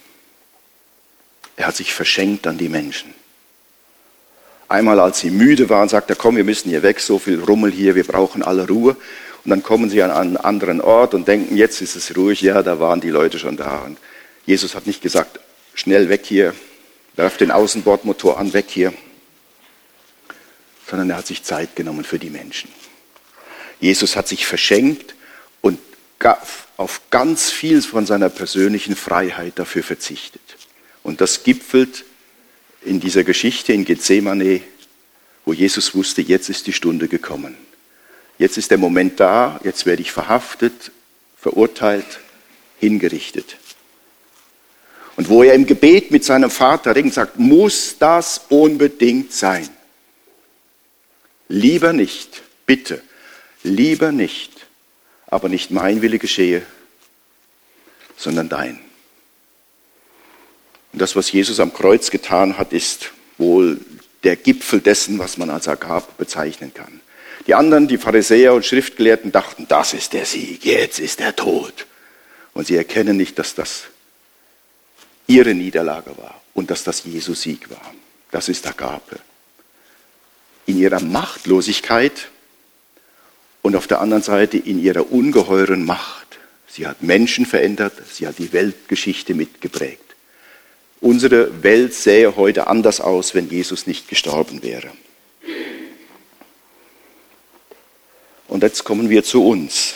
Er 1.54 1.68
hat 1.68 1.76
sich 1.76 1.94
verschenkt 1.94 2.48
an 2.48 2.59
die 2.59 2.68
Menschen. 2.68 3.14
Einmal, 4.68 4.98
als 4.98 5.20
sie 5.20 5.30
müde 5.30 5.68
waren, 5.70 5.88
sagt 5.88 6.11
er, 6.11 6.16
komm, 6.16 6.35
wir 6.35 6.42
müssen 6.42 6.70
hier 6.70 6.83
weg, 6.83 6.98
so 6.98 7.20
viel 7.20 7.38
Rummel 7.38 7.70
hier, 7.70 7.94
wir 7.94 8.02
brauchen 8.02 8.42
alle 8.42 8.66
Ruhe. 8.66 8.96
Und 9.44 9.50
dann 9.50 9.62
kommen 9.62 9.88
sie 9.90 10.02
an 10.02 10.11
einen 10.11 10.37
anderen 10.37 10.80
Ort 10.80 11.14
und 11.14 11.28
denken, 11.28 11.56
jetzt 11.56 11.80
ist 11.80 11.94
es 11.94 12.16
ruhig. 12.16 12.40
Ja, 12.40 12.64
da 12.64 12.80
waren 12.80 13.00
die 13.00 13.11
Leute 13.11 13.38
schon 13.38 13.56
da. 13.56 13.83
Und 13.83 13.96
Jesus 14.46 14.74
hat 14.74 14.88
nicht 14.88 15.02
gesagt, 15.02 15.38
schnell 15.74 16.09
weg 16.09 16.22
hier, 16.24 16.52
werf 17.14 17.37
den 17.37 17.52
Außenbordmotor 17.52 18.40
an, 18.40 18.52
weg 18.54 18.66
hier, 18.68 18.92
sondern 20.88 21.11
er 21.11 21.18
hat 21.18 21.28
sich 21.28 21.44
Zeit 21.44 21.76
genommen 21.76 22.02
für 22.02 22.18
die 22.18 22.30
Menschen. 22.30 22.70
Jesus 23.78 24.16
hat 24.16 24.26
sich 24.26 24.46
verschenkt 24.46 25.14
auf 26.76 27.00
ganz 27.11 27.50
viel 27.50 27.83
von 27.83 28.06
seiner 28.06 28.28
persönlichen 28.28 28.96
Freiheit 28.96 29.59
dafür 29.59 29.83
verzichtet. 29.83 30.42
Und 31.02 31.20
das 31.20 31.44
gipfelt 31.44 32.04
in 32.83 33.00
dieser 33.00 33.24
Geschichte 33.24 33.72
in 33.72 33.85
Gethsemane, 33.85 34.62
wo 35.44 35.52
Jesus 35.52 35.94
wusste, 35.94 36.22
jetzt 36.22 36.48
ist 36.48 36.66
die 36.66 36.72
Stunde 36.72 37.09
gekommen. 37.09 37.56
Jetzt 38.38 38.56
ist 38.56 38.70
der 38.70 38.78
Moment 38.78 39.20
da, 39.20 39.61
jetzt 39.64 39.87
werde 39.87 40.02
ich 40.02 40.12
verhaftet, 40.12 40.92
verurteilt, 41.38 42.20
hingerichtet. 42.78 43.56
Und 45.16 45.28
wo 45.28 45.42
er 45.42 45.54
im 45.54 45.66
Gebet 45.66 46.11
mit 46.11 46.24
seinem 46.24 46.50
Vater 46.50 46.96
ringt, 46.96 47.12
sagt, 47.12 47.38
muss 47.38 47.96
das 47.98 48.42
unbedingt 48.48 49.33
sein? 49.33 49.68
Lieber 51.48 51.92
nicht, 51.92 52.42
bitte, 52.64 53.02
lieber 53.62 54.12
nicht, 54.12 54.60
aber 55.31 55.49
nicht 55.49 55.71
mein 55.71 56.03
Wille 56.03 56.19
geschehe, 56.19 56.62
sondern 58.16 58.49
dein. 58.49 58.81
Und 60.93 61.01
das, 61.01 61.16
was 61.16 61.31
Jesus 61.31 61.61
am 61.61 61.73
Kreuz 61.73 62.11
getan 62.11 62.59
hat, 62.59 62.73
ist 62.73 63.12
wohl 63.38 63.81
der 64.25 64.37
Gipfel 64.37 64.81
dessen, 64.81 65.19
was 65.19 65.38
man 65.38 65.49
als 65.49 65.69
Agape 65.69 66.12
bezeichnen 66.19 66.75
kann. 66.75 67.01
Die 67.47 67.55
anderen, 67.55 67.88
die 67.88 67.97
Pharisäer 67.97 68.53
und 68.53 68.66
Schriftgelehrten, 68.66 69.33
dachten, 69.33 69.66
das 69.69 69.95
ist 69.95 70.12
der 70.12 70.27
Sieg, 70.27 70.64
jetzt 70.64 70.99
ist 70.99 71.21
der 71.21 71.35
Tod. 71.35 71.87
Und 72.53 72.66
sie 72.66 72.77
erkennen 72.77 73.16
nicht, 73.16 73.38
dass 73.38 73.55
das 73.55 73.85
ihre 75.27 75.55
Niederlage 75.55 76.16
war 76.19 76.40
und 76.55 76.71
dass 76.71 76.85
das 76.85 77.05
Jesu 77.05 77.35
Sieg 77.35 77.71
war. 77.71 77.95
Das 78.31 78.49
ist 78.49 78.66
Agape. 78.66 79.21
In 80.66 80.79
ihrer 80.79 81.01
Machtlosigkeit 81.01 82.29
und 83.62 83.77
auf 83.77 83.87
der 83.87 84.01
anderen 84.01 84.23
Seite 84.23 84.57
in 84.57 84.83
ihrer 84.83 85.12
ungeheuren 85.12 85.85
Macht. 85.85 86.38
Sie 86.68 86.87
hat 86.87 87.03
Menschen 87.03 87.46
verändert, 87.46 87.94
sie 88.11 88.27
hat 88.27 88.38
die 88.38 88.53
Weltgeschichte 88.53 89.35
mitgeprägt. 89.35 90.05
Unsere 91.01 91.62
Welt 91.62 91.94
sähe 91.94 92.37
heute 92.37 92.66
anders 92.66 93.01
aus, 93.01 93.35
wenn 93.35 93.49
Jesus 93.49 93.87
nicht 93.87 94.09
gestorben 94.09 94.62
wäre. 94.62 94.90
Und 98.49 98.62
jetzt 98.62 98.85
kommen 98.85 99.09
wir 99.09 99.25
zu 99.25 99.46
uns. 99.46 99.94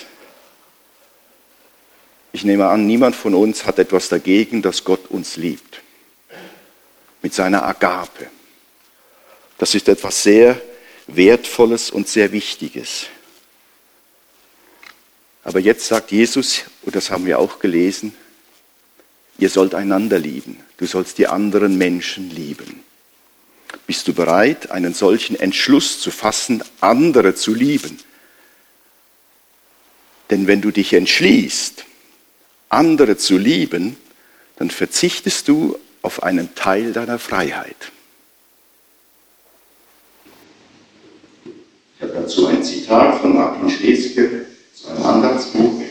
Ich 2.33 2.45
nehme 2.45 2.69
an, 2.69 2.87
niemand 2.87 3.15
von 3.15 3.35
uns 3.35 3.67
hat 3.67 3.79
etwas 3.79 4.09
dagegen, 4.09 4.63
dass 4.63 4.85
Gott 4.85 5.11
uns 5.11 5.37
liebt. 5.37 5.83
Mit 7.23 7.35
seiner 7.35 7.65
Agape. 7.65 8.29
Das 9.59 9.75
ist 9.75 9.89
etwas 9.89 10.23
sehr 10.23 10.61
Wertvolles 11.07 11.91
und 11.91 12.09
sehr 12.09 12.33
Wichtiges. 12.33 13.07
Aber 15.45 15.61
jetzt 15.61 15.87
sagt 15.87 16.11
Jesus, 16.11 16.63
und 16.83 16.97
das 16.97 17.11
haben 17.11 17.27
wir 17.27 17.39
auch 17.39 17.59
gelesen, 17.59 18.15
ihr 19.39 19.51
sollt 19.51 19.75
einander 19.75 20.19
lieben. 20.19 20.59
Du 20.79 20.87
sollst 20.87 21.19
die 21.19 21.27
anderen 21.27 21.77
Menschen 21.77 22.31
lieben. 22.31 22.83
Bist 23.87 24.09
du 24.09 24.15
bereit, 24.15 24.71
einen 24.71 24.95
solchen 24.95 25.39
Entschluss 25.39 26.01
zu 26.01 26.11
fassen, 26.11 26.65
andere 26.81 27.35
zu 27.35 27.53
lieben? 27.53 27.99
Denn 30.31 30.47
wenn 30.47 30.63
du 30.63 30.71
dich 30.71 30.95
entschließt, 30.95 31.85
andere 32.71 33.19
zu 33.19 33.37
lieben, 33.37 33.97
dann 34.57 34.71
verzichtest 34.71 35.49
du 35.49 35.79
auf 36.01 36.23
einen 36.23 36.55
Teil 36.55 36.93
deiner 36.93 37.19
Freiheit. 37.19 37.93
Ich 41.97 42.03
habe 42.03 42.13
dazu 42.15 42.47
ein 42.47 42.65
Zitat 42.65 43.21
von 43.21 43.35
Martin 43.35 43.69
Schleske 43.69 44.47
einem 44.89 45.03
Andachtsbuch. 45.03 45.83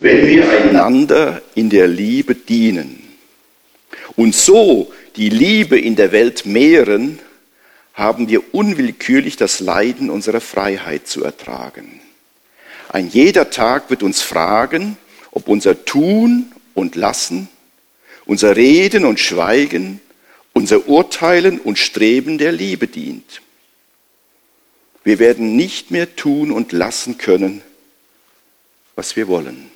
Wenn 0.00 0.26
wir 0.26 0.50
einander 0.50 1.42
in 1.54 1.70
der 1.70 1.88
Liebe 1.88 2.34
dienen, 2.34 3.02
und 4.16 4.34
so 4.34 4.92
die 5.16 5.28
Liebe 5.28 5.78
in 5.78 5.96
der 5.96 6.12
Welt 6.12 6.46
mehren, 6.46 7.18
haben 7.94 8.28
wir 8.28 8.54
unwillkürlich 8.54 9.36
das 9.36 9.60
Leiden 9.60 10.10
unserer 10.10 10.40
Freiheit 10.40 11.06
zu 11.06 11.24
ertragen. 11.24 12.00
Ein 12.88 13.08
jeder 13.08 13.50
Tag 13.50 13.90
wird 13.90 14.02
uns 14.02 14.22
fragen, 14.22 14.96
ob 15.30 15.48
unser 15.48 15.84
Tun 15.84 16.52
und 16.74 16.94
Lassen, 16.94 17.48
unser 18.26 18.56
Reden 18.56 19.04
und 19.04 19.18
Schweigen, 19.18 20.00
unser 20.52 20.88
Urteilen 20.88 21.58
und 21.58 21.78
Streben 21.78 22.38
der 22.38 22.52
Liebe 22.52 22.86
dient. 22.86 23.42
Wir 25.06 25.20
werden 25.20 25.54
nicht 25.54 25.92
mehr 25.92 26.16
tun 26.16 26.50
und 26.50 26.72
lassen 26.72 27.16
können, 27.16 27.62
was 28.96 29.14
wir 29.14 29.28
wollen. 29.28 29.70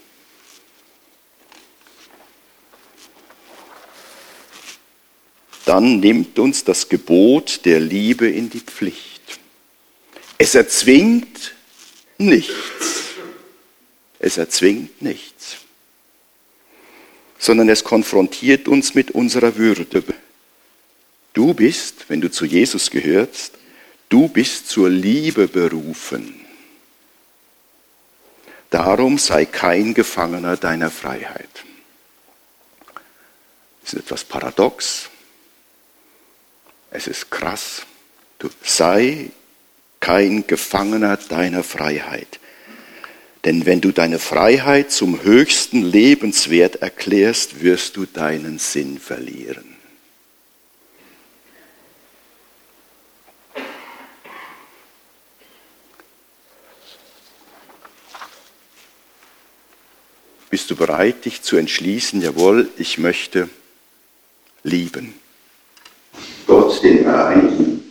dann 5.66 6.01
nimmt 6.01 6.37
uns 6.40 6.64
das 6.64 6.88
Gebot 6.88 7.64
der 7.64 7.79
Liebe 7.79 8.29
in 8.29 8.51
die 8.51 8.59
Pflicht. 8.59 9.38
Es 10.37 10.57
erzwingt 10.57 11.55
nichts. 12.19 13.12
Es 14.19 14.37
erzwingt 14.37 15.01
nichts, 15.01 15.59
sondern 17.38 17.69
es 17.69 17.85
konfrontiert 17.85 18.66
uns 18.66 18.95
mit 18.97 19.12
unserer 19.12 19.55
Würde. 19.55 19.87
Du 21.35 21.55
bist, 21.55 22.07
wenn 22.09 22.21
du 22.21 22.33
zu 22.33 22.47
Jesus 22.47 22.90
gehörst, 22.90 23.60
du 24.11 24.29
bist 24.29 24.68
zur 24.68 24.90
Liebe 24.90 25.49
berufen. 25.49 26.35
Darum 28.68 29.16
sei 29.18 29.46
kein 29.46 29.94
Gefangener 29.94 30.59
deiner 30.59 30.90
Freiheit. 30.90 31.49
Das 33.83 33.94
ist 33.94 34.01
etwas 34.01 34.25
paradox. 34.25 35.09
Es 36.90 37.07
ist 37.07 37.31
krass. 37.31 37.83
Du 38.38 38.51
sei 38.62 39.31
kein 40.01 40.46
Gefangener 40.46 41.16
deiner 41.16 41.62
Freiheit. 41.62 42.38
Denn 43.44 43.64
wenn 43.64 43.81
du 43.81 43.90
deine 43.90 44.18
Freiheit 44.18 44.92
zum 44.92 45.23
höchsten 45.23 45.83
Lebenswert 45.83 46.77
erklärst, 46.77 47.62
wirst 47.62 47.96
du 47.96 48.05
deinen 48.07 48.59
Sinn 48.59 48.99
verlieren. 48.99 49.70
Bist 60.51 60.69
du 60.69 60.75
bereit, 60.75 61.25
dich 61.25 61.43
zu 61.43 61.57
entschließen, 61.57 62.21
jawohl, 62.21 62.69
ich 62.77 62.99
möchte 62.99 63.49
lieben? 64.65 65.15
Gott, 66.45 66.83
den 66.83 67.05
Vereinigen, 67.05 67.85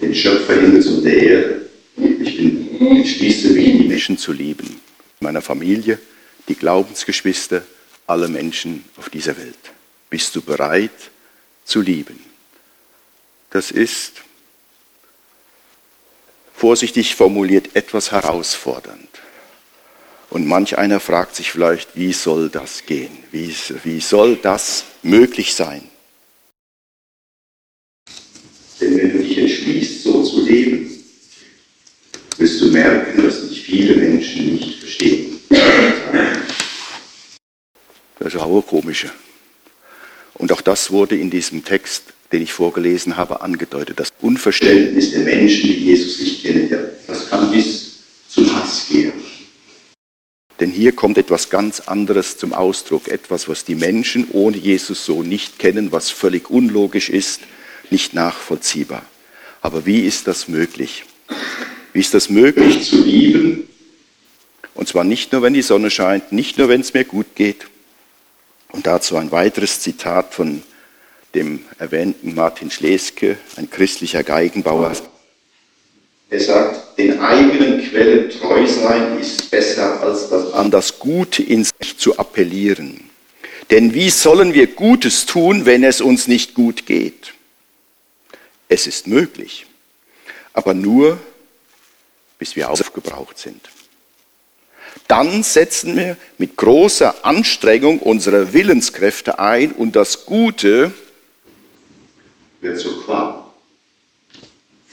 den 0.00 0.12
Schöpfer 0.12 0.54
Himmels 0.54 0.88
und 0.88 1.04
der 1.04 1.16
Erde, 1.16 1.70
ich 1.96 2.36
bin, 2.36 2.80
entschließe 2.80 3.50
mich, 3.50 3.78
die 3.78 3.84
Menschen 3.84 4.18
zu 4.18 4.32
lieben. 4.32 4.80
Meiner 5.20 5.40
Familie, 5.40 6.00
die 6.48 6.56
Glaubensgeschwister, 6.56 7.62
alle 8.08 8.26
Menschen 8.26 8.84
auf 8.96 9.08
dieser 9.08 9.36
Welt. 9.36 9.54
Bist 10.10 10.34
du 10.34 10.42
bereit 10.42 11.10
zu 11.64 11.80
lieben? 11.80 12.18
Das 13.50 13.70
ist, 13.70 14.14
vorsichtig 16.54 17.14
formuliert, 17.14 17.76
etwas 17.76 18.10
herausfordernd. 18.10 19.15
Und 20.30 20.46
manch 20.46 20.76
einer 20.76 21.00
fragt 21.00 21.36
sich 21.36 21.50
vielleicht, 21.52 21.96
wie 21.96 22.12
soll 22.12 22.48
das 22.48 22.84
gehen? 22.86 23.16
Wie, 23.30 23.54
wie 23.84 24.00
soll 24.00 24.36
das 24.36 24.84
möglich 25.02 25.54
sein? 25.54 25.82
Denn 28.80 28.96
wenn 28.96 29.12
du 29.12 29.18
dich 29.18 29.38
entschließt, 29.38 30.02
so 30.02 30.22
zu 30.22 30.44
leben, 30.44 30.90
wirst 32.36 32.60
du 32.60 32.70
merken, 32.70 33.22
dass 33.22 33.48
dich 33.48 33.62
viele 33.62 33.96
Menschen 33.96 34.54
nicht 34.54 34.80
verstehen. 34.80 35.40
Das 38.18 38.34
ist 38.34 38.40
auch 38.40 38.62
komische. 38.62 39.10
Und 40.34 40.52
auch 40.52 40.60
das 40.60 40.90
wurde 40.90 41.16
in 41.16 41.30
diesem 41.30 41.64
Text, 41.64 42.02
den 42.32 42.42
ich 42.42 42.52
vorgelesen 42.52 43.16
habe, 43.16 43.40
angedeutet. 43.40 43.98
Das 44.00 44.12
Unverständnis 44.20 45.12
der 45.12 45.20
Menschen, 45.20 45.62
die 45.62 45.84
Jesus 45.84 46.20
nicht 46.20 46.42
kennen, 46.42 46.68
das 47.06 47.30
kann 47.30 47.50
bis 47.50 48.00
zum 48.28 48.54
Hass 48.54 48.86
gehen. 48.88 49.12
Denn 50.60 50.70
hier 50.70 50.92
kommt 50.92 51.18
etwas 51.18 51.50
ganz 51.50 51.80
anderes 51.80 52.38
zum 52.38 52.52
Ausdruck, 52.52 53.08
etwas, 53.08 53.48
was 53.48 53.64
die 53.64 53.74
Menschen 53.74 54.28
ohne 54.32 54.56
Jesus 54.56 55.04
so 55.04 55.22
nicht 55.22 55.58
kennen, 55.58 55.92
was 55.92 56.10
völlig 56.10 56.50
unlogisch 56.50 57.10
ist, 57.10 57.42
nicht 57.90 58.14
nachvollziehbar. 58.14 59.04
Aber 59.60 59.84
wie 59.84 60.00
ist 60.00 60.26
das 60.26 60.48
möglich? 60.48 61.04
Wie 61.92 62.00
ist 62.00 62.14
das 62.14 62.30
möglich 62.30 62.88
zu 62.88 63.02
lieben? 63.02 63.68
Und 64.74 64.88
zwar 64.88 65.04
nicht 65.04 65.32
nur, 65.32 65.42
wenn 65.42 65.54
die 65.54 65.62
Sonne 65.62 65.90
scheint, 65.90 66.32
nicht 66.32 66.58
nur, 66.58 66.68
wenn 66.68 66.80
es 66.80 66.94
mir 66.94 67.04
gut 67.04 67.34
geht. 67.34 67.66
Und 68.68 68.86
dazu 68.86 69.16
ein 69.16 69.30
weiteres 69.30 69.80
Zitat 69.80 70.34
von 70.34 70.62
dem 71.34 71.64
erwähnten 71.78 72.34
Martin 72.34 72.70
Schleske, 72.70 73.36
ein 73.56 73.70
christlicher 73.70 74.22
Geigenbauer. 74.22 74.92
Er 76.28 76.40
sagt, 76.40 76.98
den 76.98 77.20
eigenen 77.20 77.82
Quellen 77.88 78.30
treu 78.30 78.66
sein 78.66 79.18
ist 79.20 79.50
besser, 79.50 80.00
als 80.02 80.28
das 80.28 80.52
an 80.54 80.70
das 80.70 80.98
Gute 80.98 81.42
in 81.42 81.64
sich 81.64 81.98
zu 81.98 82.18
appellieren. 82.18 83.08
Denn 83.70 83.94
wie 83.94 84.10
sollen 84.10 84.54
wir 84.54 84.66
Gutes 84.68 85.26
tun, 85.26 85.66
wenn 85.66 85.84
es 85.84 86.00
uns 86.00 86.26
nicht 86.26 86.54
gut 86.54 86.86
geht? 86.86 87.34
Es 88.68 88.86
ist 88.86 89.06
möglich, 89.06 89.66
aber 90.52 90.74
nur, 90.74 91.18
bis 92.38 92.56
wir 92.56 92.70
aufgebraucht 92.70 93.38
sind. 93.38 93.60
Dann 95.08 95.42
setzen 95.44 95.96
wir 95.96 96.16
mit 96.38 96.56
großer 96.56 97.24
Anstrengung 97.24 98.00
unsere 98.00 98.52
Willenskräfte 98.52 99.38
ein 99.38 99.72
und 99.72 99.94
das 99.94 100.26
Gute 100.26 100.92
wird 102.60 102.80
zur 102.80 103.04
Qual. 103.04 103.35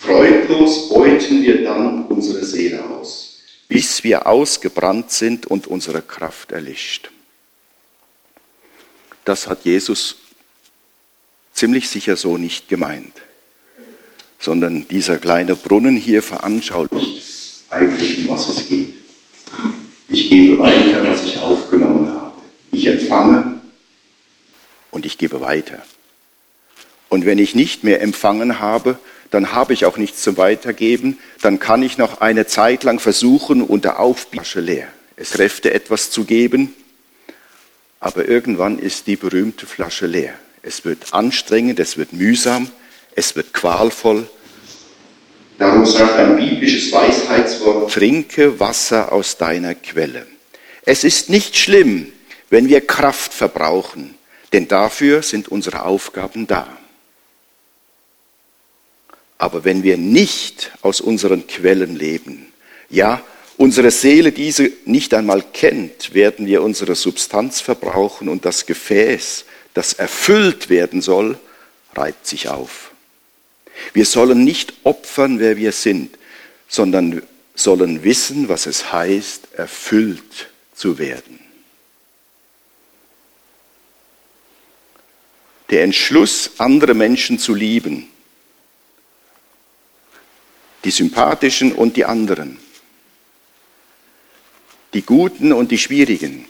Freudlos 0.06 0.90
beuten 0.90 1.44
wir 1.44 1.64
dann 1.64 2.06
unsere 2.08 2.44
Seele 2.44 2.84
aus, 2.84 3.40
bis 3.70 4.04
wir 4.04 4.28
ausgebrannt 4.28 5.12
sind 5.12 5.46
und 5.46 5.68
unsere 5.68 6.02
Kraft 6.02 6.52
erlischt. 6.52 7.10
Das 9.24 9.48
hat 9.48 9.64
Jesus 9.64 10.18
ziemlich 11.54 11.88
sicher 11.88 12.18
so 12.18 12.38
nicht 12.38 12.68
gemeint, 12.68 13.14
sondern 14.40 14.88
dieser 14.90 15.18
kleine 15.18 15.56
Brunnen 15.56 15.96
hier 15.96 16.22
veranschaulicht 16.22 17.24
eigentlich, 17.70 18.20
um 18.20 18.36
was 18.36 18.50
es 18.50 18.68
geht. 18.68 18.94
Ich 20.10 20.30
gebe 20.30 20.60
weiter, 20.60 21.08
was 21.08 21.24
ich 21.24 21.40
aufgenommen 21.40 22.10
habe. 22.10 22.42
Ich 22.72 22.86
empfange 22.86 23.62
und 24.92 25.06
ich 25.06 25.18
gebe 25.18 25.42
weiter. 25.42 25.82
Und 27.10 27.26
wenn 27.26 27.40
ich 27.40 27.56
nicht 27.56 27.84
mehr 27.84 28.02
empfangen 28.02 28.60
habe, 28.60 28.98
dann 29.34 29.52
habe 29.52 29.74
ich 29.74 29.86
auch 29.86 29.98
nichts 29.98 30.22
zum 30.22 30.38
Weitergeben, 30.38 31.18
dann 31.42 31.58
kann 31.58 31.82
ich 31.82 31.98
noch 31.98 32.22
eine 32.22 32.46
Zeit 32.46 32.84
lang 32.84 33.00
versuchen, 33.00 33.64
unter 33.64 34.00
Aufblasche 34.00 34.60
leer. 34.60 34.88
Es 35.16 35.32
Kräfte 35.32 35.74
etwas 35.74 36.12
zu 36.12 36.26
geben, 36.26 36.76
aber 38.00 38.28
irgendwann 38.28 38.78
ist 38.78 39.08
die 39.08 39.16
berühmte 39.16 39.66
Flasche 39.66 40.06
leer. 40.06 40.36
Es 40.62 40.86
wird 40.86 41.16
anstrengend, 41.16 41.80
es 41.80 41.98
wird 41.98 42.14
mühsam, 42.14 42.70
es 43.16 43.36
wird 43.36 43.54
qualvoll. 43.54 44.28
Darum 45.58 45.84
sagt 45.84 46.16
ein 46.20 46.36
biblisches 46.36 46.92
Weisheitswort, 46.92 47.92
trinke 47.92 48.60
Wasser 48.60 49.12
aus 49.12 49.38
deiner 49.38 49.74
Quelle. 49.74 50.28
Es 50.86 51.04
ist 51.04 51.32
nicht 51.32 51.58
schlimm, 51.58 52.12
wenn 52.52 52.70
wir 52.70 52.86
Kraft 52.86 53.34
verbrauchen, 53.34 54.14
denn 54.52 54.68
dafür 54.68 55.24
sind 55.24 55.48
unsere 55.48 55.86
Aufgaben 55.86 56.46
da. 56.46 56.68
Aber 59.44 59.66
wenn 59.66 59.84
wir 59.84 59.98
nicht 59.98 60.72
aus 60.84 61.02
unseren 61.02 61.48
Quellen 61.48 61.98
leben, 61.98 62.46
ja, 62.90 63.22
unsere 63.58 63.92
Seele 63.92 64.32
diese 64.32 64.72
nicht 64.86 65.14
einmal 65.14 65.44
kennt, 65.52 66.14
werden 66.14 66.46
wir 66.46 66.64
unsere 66.64 66.96
Substanz 66.96 67.60
verbrauchen 67.60 68.30
und 68.30 68.46
das 68.46 68.66
Gefäß, 68.66 69.44
das 69.74 69.92
erfüllt 69.92 70.70
werden 70.70 71.02
soll, 71.02 71.38
reibt 71.94 72.26
sich 72.26 72.48
auf. 72.48 72.92
Wir 73.92 74.06
sollen 74.06 74.46
nicht 74.46 74.76
opfern, 74.84 75.40
wer 75.40 75.58
wir 75.58 75.74
sind, 75.74 76.18
sondern 76.70 77.22
sollen 77.54 78.06
wissen, 78.06 78.48
was 78.48 78.66
es 78.66 78.94
heißt, 78.94 79.56
erfüllt 79.58 80.52
zu 80.74 81.00
werden. 81.00 81.38
Der 85.70 85.84
Entschluss, 85.84 86.52
andere 86.60 86.94
Menschen 86.94 87.40
zu 87.40 87.54
lieben, 87.54 88.08
die 90.84 90.92
sympathischen 90.92 91.72
und 91.74 91.96
die 91.96 92.06
anderen, 92.06 92.58
die 94.94 95.02
guten 95.02 95.54
und 95.54 95.72
die 95.72 95.78
schwierigen. 95.78 96.46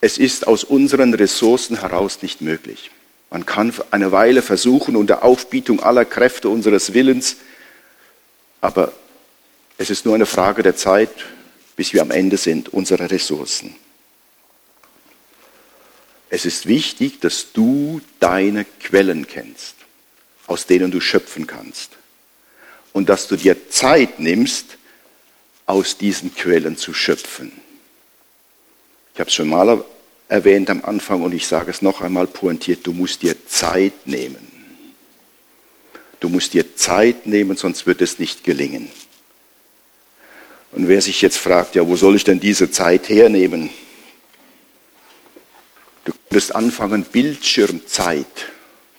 Es 0.00 0.18
ist 0.18 0.46
aus 0.46 0.64
unseren 0.64 1.14
Ressourcen 1.14 1.80
heraus 1.80 2.22
nicht 2.22 2.40
möglich. 2.40 2.90
Man 3.30 3.46
kann 3.46 3.72
eine 3.90 4.12
Weile 4.12 4.42
versuchen 4.42 4.96
unter 4.96 5.24
Aufbietung 5.24 5.80
aller 5.80 6.04
Kräfte 6.04 6.48
unseres 6.48 6.94
Willens, 6.94 7.36
aber 8.60 8.92
es 9.76 9.90
ist 9.90 10.04
nur 10.04 10.14
eine 10.14 10.26
Frage 10.26 10.62
der 10.62 10.76
Zeit, 10.76 11.10
bis 11.76 11.92
wir 11.92 12.02
am 12.02 12.10
Ende 12.10 12.36
sind 12.36 12.68
unserer 12.68 13.10
Ressourcen. 13.10 13.74
Es 16.30 16.46
ist 16.46 16.66
wichtig, 16.66 17.20
dass 17.20 17.52
du 17.52 18.00
deine 18.20 18.64
Quellen 18.64 19.26
kennst, 19.26 19.74
aus 20.46 20.66
denen 20.66 20.90
du 20.90 21.00
schöpfen 21.00 21.46
kannst 21.46 21.90
und 22.94 23.10
dass 23.10 23.28
du 23.28 23.36
dir 23.36 23.68
Zeit 23.68 24.20
nimmst, 24.20 24.78
aus 25.66 25.98
diesen 25.98 26.34
Quellen 26.34 26.78
zu 26.78 26.94
schöpfen. 26.94 27.52
Ich 29.12 29.20
habe 29.20 29.28
es 29.28 29.34
schon 29.34 29.48
mal 29.48 29.84
erwähnt 30.28 30.70
am 30.70 30.82
Anfang 30.84 31.22
und 31.22 31.34
ich 31.34 31.46
sage 31.46 31.70
es 31.70 31.82
noch 31.82 32.00
einmal 32.00 32.26
pointiert, 32.26 32.86
du 32.86 32.92
musst 32.92 33.22
dir 33.22 33.46
Zeit 33.46 34.06
nehmen. 34.06 34.48
Du 36.20 36.28
musst 36.28 36.54
dir 36.54 36.76
Zeit 36.76 37.26
nehmen, 37.26 37.56
sonst 37.56 37.86
wird 37.86 38.00
es 38.00 38.18
nicht 38.18 38.44
gelingen. 38.44 38.88
Und 40.72 40.88
wer 40.88 41.02
sich 41.02 41.20
jetzt 41.20 41.36
fragt, 41.36 41.74
ja, 41.74 41.86
wo 41.86 41.96
soll 41.96 42.16
ich 42.16 42.24
denn 42.24 42.40
diese 42.40 42.70
Zeit 42.70 43.08
hernehmen? 43.08 43.70
Du 46.04 46.12
könntest 46.28 46.54
anfangen, 46.54 47.04
Bildschirmzeit 47.04 48.46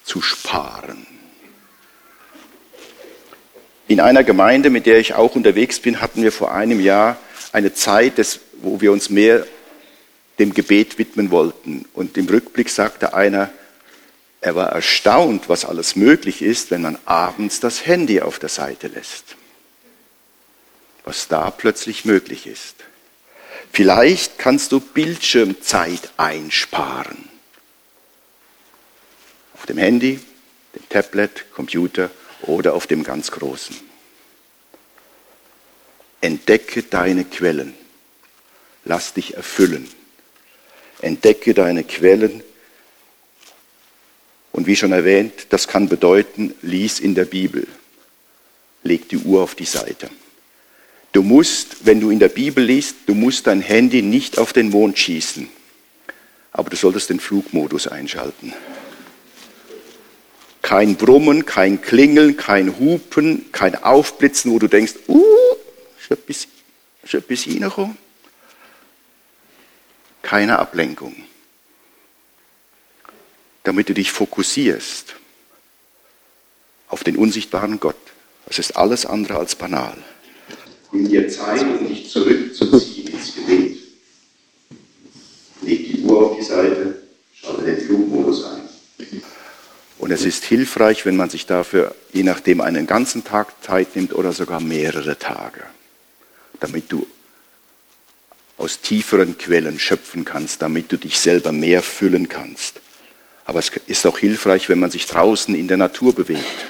zu 0.03 0.21
sparen. 0.21 1.14
In 3.87 3.99
einer 3.99 4.23
Gemeinde, 4.23 4.69
mit 4.69 4.87
der 4.87 4.99
ich 4.99 5.13
auch 5.13 5.35
unterwegs 5.35 5.79
bin, 5.79 6.01
hatten 6.01 6.23
wir 6.23 6.31
vor 6.31 6.51
einem 6.53 6.79
Jahr 6.79 7.17
eine 7.51 7.73
Zeit, 7.73 8.17
des, 8.17 8.39
wo 8.53 8.81
wir 8.81 8.91
uns 8.91 9.09
mehr 9.09 9.45
dem 10.39 10.53
Gebet 10.53 10.97
widmen 10.97 11.29
wollten. 11.29 11.85
Und 11.93 12.17
im 12.17 12.27
Rückblick 12.27 12.69
sagte 12.69 13.13
einer, 13.13 13.51
er 14.41 14.55
war 14.55 14.69
erstaunt, 14.69 15.49
was 15.49 15.65
alles 15.65 15.95
möglich 15.95 16.41
ist, 16.41 16.71
wenn 16.71 16.81
man 16.81 16.97
abends 17.05 17.59
das 17.59 17.85
Handy 17.85 18.21
auf 18.21 18.39
der 18.39 18.49
Seite 18.49 18.87
lässt. 18.87 19.35
Was 21.03 21.27
da 21.27 21.51
plötzlich 21.51 22.05
möglich 22.05 22.47
ist. 22.47 22.75
Vielleicht 23.71 24.39
kannst 24.39 24.71
du 24.71 24.79
Bildschirmzeit 24.79 26.09
einsparen. 26.17 27.29
Auf 29.53 29.65
dem 29.67 29.77
Handy, 29.77 30.19
dem 30.75 30.89
Tablet, 30.89 31.51
Computer 31.51 32.09
oder 32.41 32.73
auf 32.73 32.87
dem 32.87 33.03
ganz 33.03 33.31
Großen. 33.31 33.75
Entdecke 36.21 36.83
deine 36.83 37.23
Quellen. 37.25 37.73
Lass 38.83 39.13
dich 39.13 39.35
erfüllen. 39.35 39.87
Entdecke 41.01 41.53
deine 41.53 41.83
Quellen. 41.83 42.43
Und 44.51 44.67
wie 44.67 44.75
schon 44.75 44.91
erwähnt, 44.91 45.47
das 45.49 45.67
kann 45.67 45.89
bedeuten, 45.89 46.55
lies 46.61 46.99
in 46.99 47.13
der 47.13 47.25
Bibel. 47.25 47.67
Leg 48.83 49.09
die 49.09 49.17
Uhr 49.17 49.41
auf 49.43 49.55
die 49.55 49.65
Seite. 49.65 50.09
Du 51.11 51.23
musst, 51.23 51.85
wenn 51.85 51.99
du 51.99 52.09
in 52.09 52.19
der 52.19 52.29
Bibel 52.29 52.63
liest, 52.63 52.95
du 53.05 53.15
musst 53.15 53.47
dein 53.47 53.61
Handy 53.61 54.01
nicht 54.01 54.37
auf 54.37 54.53
den 54.53 54.69
Mond 54.69 54.97
schießen. 54.97 55.49
Aber 56.51 56.69
du 56.69 56.75
solltest 56.75 57.09
den 57.09 57.19
Flugmodus 57.19 57.87
einschalten. 57.87 58.53
Kein 60.65 60.95
Brummen, 60.95 61.45
kein 61.45 61.79
Klingeln, 61.79 62.37
kein 62.37 62.79
Hupen, 62.79 63.51
kein 63.51 63.75
Aufblitzen, 63.75 64.51
wo 64.51 64.57
du 64.57 64.67
denkst, 64.67 64.95
uh, 65.07 65.23
ist 66.01 66.09
etwas, 66.09 66.47
ist 67.03 67.13
etwas 67.13 67.45
reingekommen. 67.45 67.95
Keine 70.23 70.57
Ablenkung. 70.57 71.15
Damit 73.61 73.89
du 73.89 73.93
dich 73.93 74.11
fokussierst 74.11 75.13
auf 76.87 77.03
den 77.03 77.17
unsichtbaren 77.17 77.79
Gott. 77.79 77.95
Das 78.47 78.57
ist 78.57 78.75
alles 78.75 79.05
andere 79.05 79.37
als 79.37 79.53
banal. 79.53 79.95
In 80.91 81.07
dir 81.07 81.29
Zeit, 81.29 81.61
um 81.61 81.87
dich 81.87 82.09
zurückzuziehen 82.09 83.13
ins 83.13 83.35
Gebet. 83.35 83.77
Leg 85.61 85.91
die 85.91 86.01
Uhr 86.01 86.31
auf 86.31 86.37
die 86.39 86.43
Seite, 86.43 87.03
schalte 87.35 87.65
den 87.65 87.81
Flugmodus 87.85 88.45
ein. 88.45 88.65
Und 90.05 90.11
es 90.11 90.23
ist 90.23 90.43
hilfreich, 90.43 91.03
wenn 91.07 91.15
man 91.15 91.31
sich 91.31 91.47
dafür, 91.47 91.95
je 92.13 92.21
nachdem, 92.21 92.61
einen 92.61 92.85
ganzen 92.85 93.23
Tag 93.23 93.63
Zeit 93.63 93.95
nimmt 93.95 94.13
oder 94.13 94.33
sogar 94.33 94.59
mehrere 94.59 95.17
Tage, 95.17 95.61
damit 96.59 96.91
du 96.91 97.07
aus 98.55 98.81
tieferen 98.81 99.35
Quellen 99.39 99.79
schöpfen 99.79 100.23
kannst, 100.23 100.61
damit 100.61 100.91
du 100.91 100.97
dich 100.97 101.17
selber 101.17 101.51
mehr 101.51 101.81
füllen 101.81 102.29
kannst. 102.29 102.81
Aber 103.45 103.57
es 103.57 103.71
ist 103.87 104.05
auch 104.05 104.19
hilfreich, 104.19 104.69
wenn 104.69 104.77
man 104.77 104.91
sich 104.91 105.07
draußen 105.07 105.55
in 105.55 105.67
der 105.67 105.77
Natur 105.77 106.13
bewegt. 106.13 106.67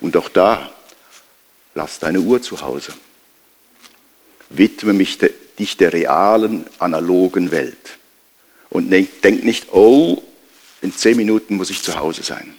Und 0.00 0.16
auch 0.16 0.28
da, 0.28 0.72
lass 1.74 1.98
deine 1.98 2.20
Uhr 2.20 2.40
zu 2.40 2.60
Hause. 2.60 2.92
Widme 4.48 4.92
mich 4.92 5.18
de, 5.18 5.32
dich 5.58 5.76
der 5.76 5.92
realen, 5.92 6.66
analogen 6.78 7.50
Welt. 7.50 7.98
Und 8.70 8.92
denk 8.92 9.42
nicht, 9.42 9.72
oh, 9.72 10.22
in 10.80 10.94
zehn 10.94 11.16
Minuten 11.16 11.56
muss 11.56 11.70
ich 11.70 11.82
zu 11.82 11.98
Hause 11.98 12.22
sein. 12.22 12.54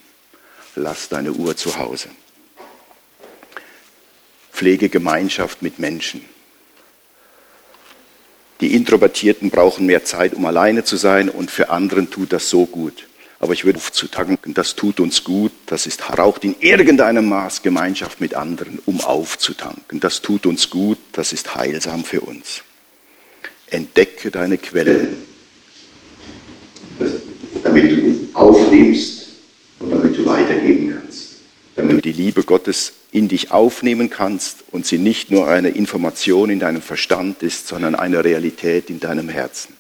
Lass 0.75 1.09
deine 1.09 1.31
Uhr 1.31 1.55
zu 1.55 1.77
Hause. 1.77 2.09
Pflege 4.51 4.89
Gemeinschaft 4.89 5.61
mit 5.61 5.79
Menschen. 5.79 6.25
Die 8.59 8.75
Introvertierten 8.75 9.51
brauchen 9.51 9.85
mehr 9.85 10.03
Zeit, 10.03 10.33
um 10.33 10.45
alleine 10.45 10.83
zu 10.83 10.97
sein 10.97 11.29
und 11.29 11.49
für 11.49 11.69
anderen 11.69 12.09
tut 12.09 12.33
das 12.33 12.49
so 12.49 12.65
gut. 12.65 13.07
Aber 13.39 13.53
ich 13.53 13.63
würde 13.63 13.79
zu 13.79 14.07
tanken, 14.07 14.53
das 14.53 14.75
tut 14.75 14.99
uns 14.99 15.23
gut, 15.23 15.53
das 15.65 15.87
ist, 15.87 16.01
braucht 16.01 16.43
in 16.43 16.59
irgendeinem 16.59 17.29
Maß 17.29 17.61
Gemeinschaft 17.61 18.19
mit 18.19 18.33
anderen, 18.33 18.79
um 18.85 18.99
aufzutanken. 18.99 20.01
Das 20.01 20.21
tut 20.21 20.45
uns 20.45 20.69
gut, 20.69 20.97
das 21.13 21.31
ist 21.31 21.55
heilsam 21.55 22.03
für 22.03 22.19
uns. 22.19 22.63
Entdecke 23.67 24.29
deine 24.29 24.57
Quelle 24.57 25.07
damit 27.63 27.91
du 27.91 27.98
aufnimmst 28.69 29.27
und 29.79 29.91
damit 29.91 30.17
du 30.17 30.25
weitergeben 30.25 30.99
kannst. 30.99 31.37
Damit 31.75 31.97
du 31.97 32.01
die 32.01 32.11
Liebe 32.11 32.43
Gottes 32.43 32.93
in 33.11 33.27
dich 33.27 33.51
aufnehmen 33.51 34.09
kannst 34.09 34.63
und 34.71 34.85
sie 34.85 34.97
nicht 34.97 35.31
nur 35.31 35.47
eine 35.47 35.69
Information 35.69 36.49
in 36.49 36.59
deinem 36.59 36.81
Verstand 36.81 37.41
ist, 37.41 37.67
sondern 37.67 37.95
eine 37.95 38.23
Realität 38.23 38.89
in 38.89 38.99
deinem 38.99 39.29
Herzen. 39.29 39.73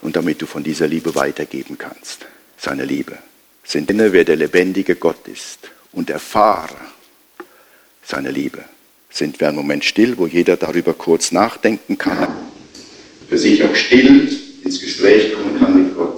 Und 0.00 0.16
damit 0.16 0.40
du 0.42 0.46
von 0.46 0.62
dieser 0.62 0.88
Liebe 0.88 1.14
weitergeben 1.14 1.78
kannst. 1.78 2.26
Seine 2.56 2.84
Liebe. 2.84 3.18
Sind 3.64 3.90
inne, 3.90 4.12
wer 4.12 4.24
der 4.24 4.36
lebendige 4.36 4.96
Gott 4.96 5.28
ist 5.28 5.70
und 5.92 6.10
erfahre 6.10 6.76
seine 8.04 8.30
Liebe. 8.30 8.64
Sind 9.10 9.38
wir 9.40 9.48
einen 9.48 9.56
Moment 9.56 9.84
still, 9.84 10.18
wo 10.18 10.26
jeder 10.26 10.56
darüber 10.56 10.94
kurz 10.94 11.32
nachdenken 11.32 11.98
kann. 11.98 12.28
Für 13.28 13.38
sich 13.38 13.62
auch 13.62 13.74
still 13.74 14.36
ins 14.64 14.80
Gespräch 14.80 15.34
kommen 15.34 15.58
kann 15.58 15.84
mit 15.84 15.96
Gott. 15.96 16.11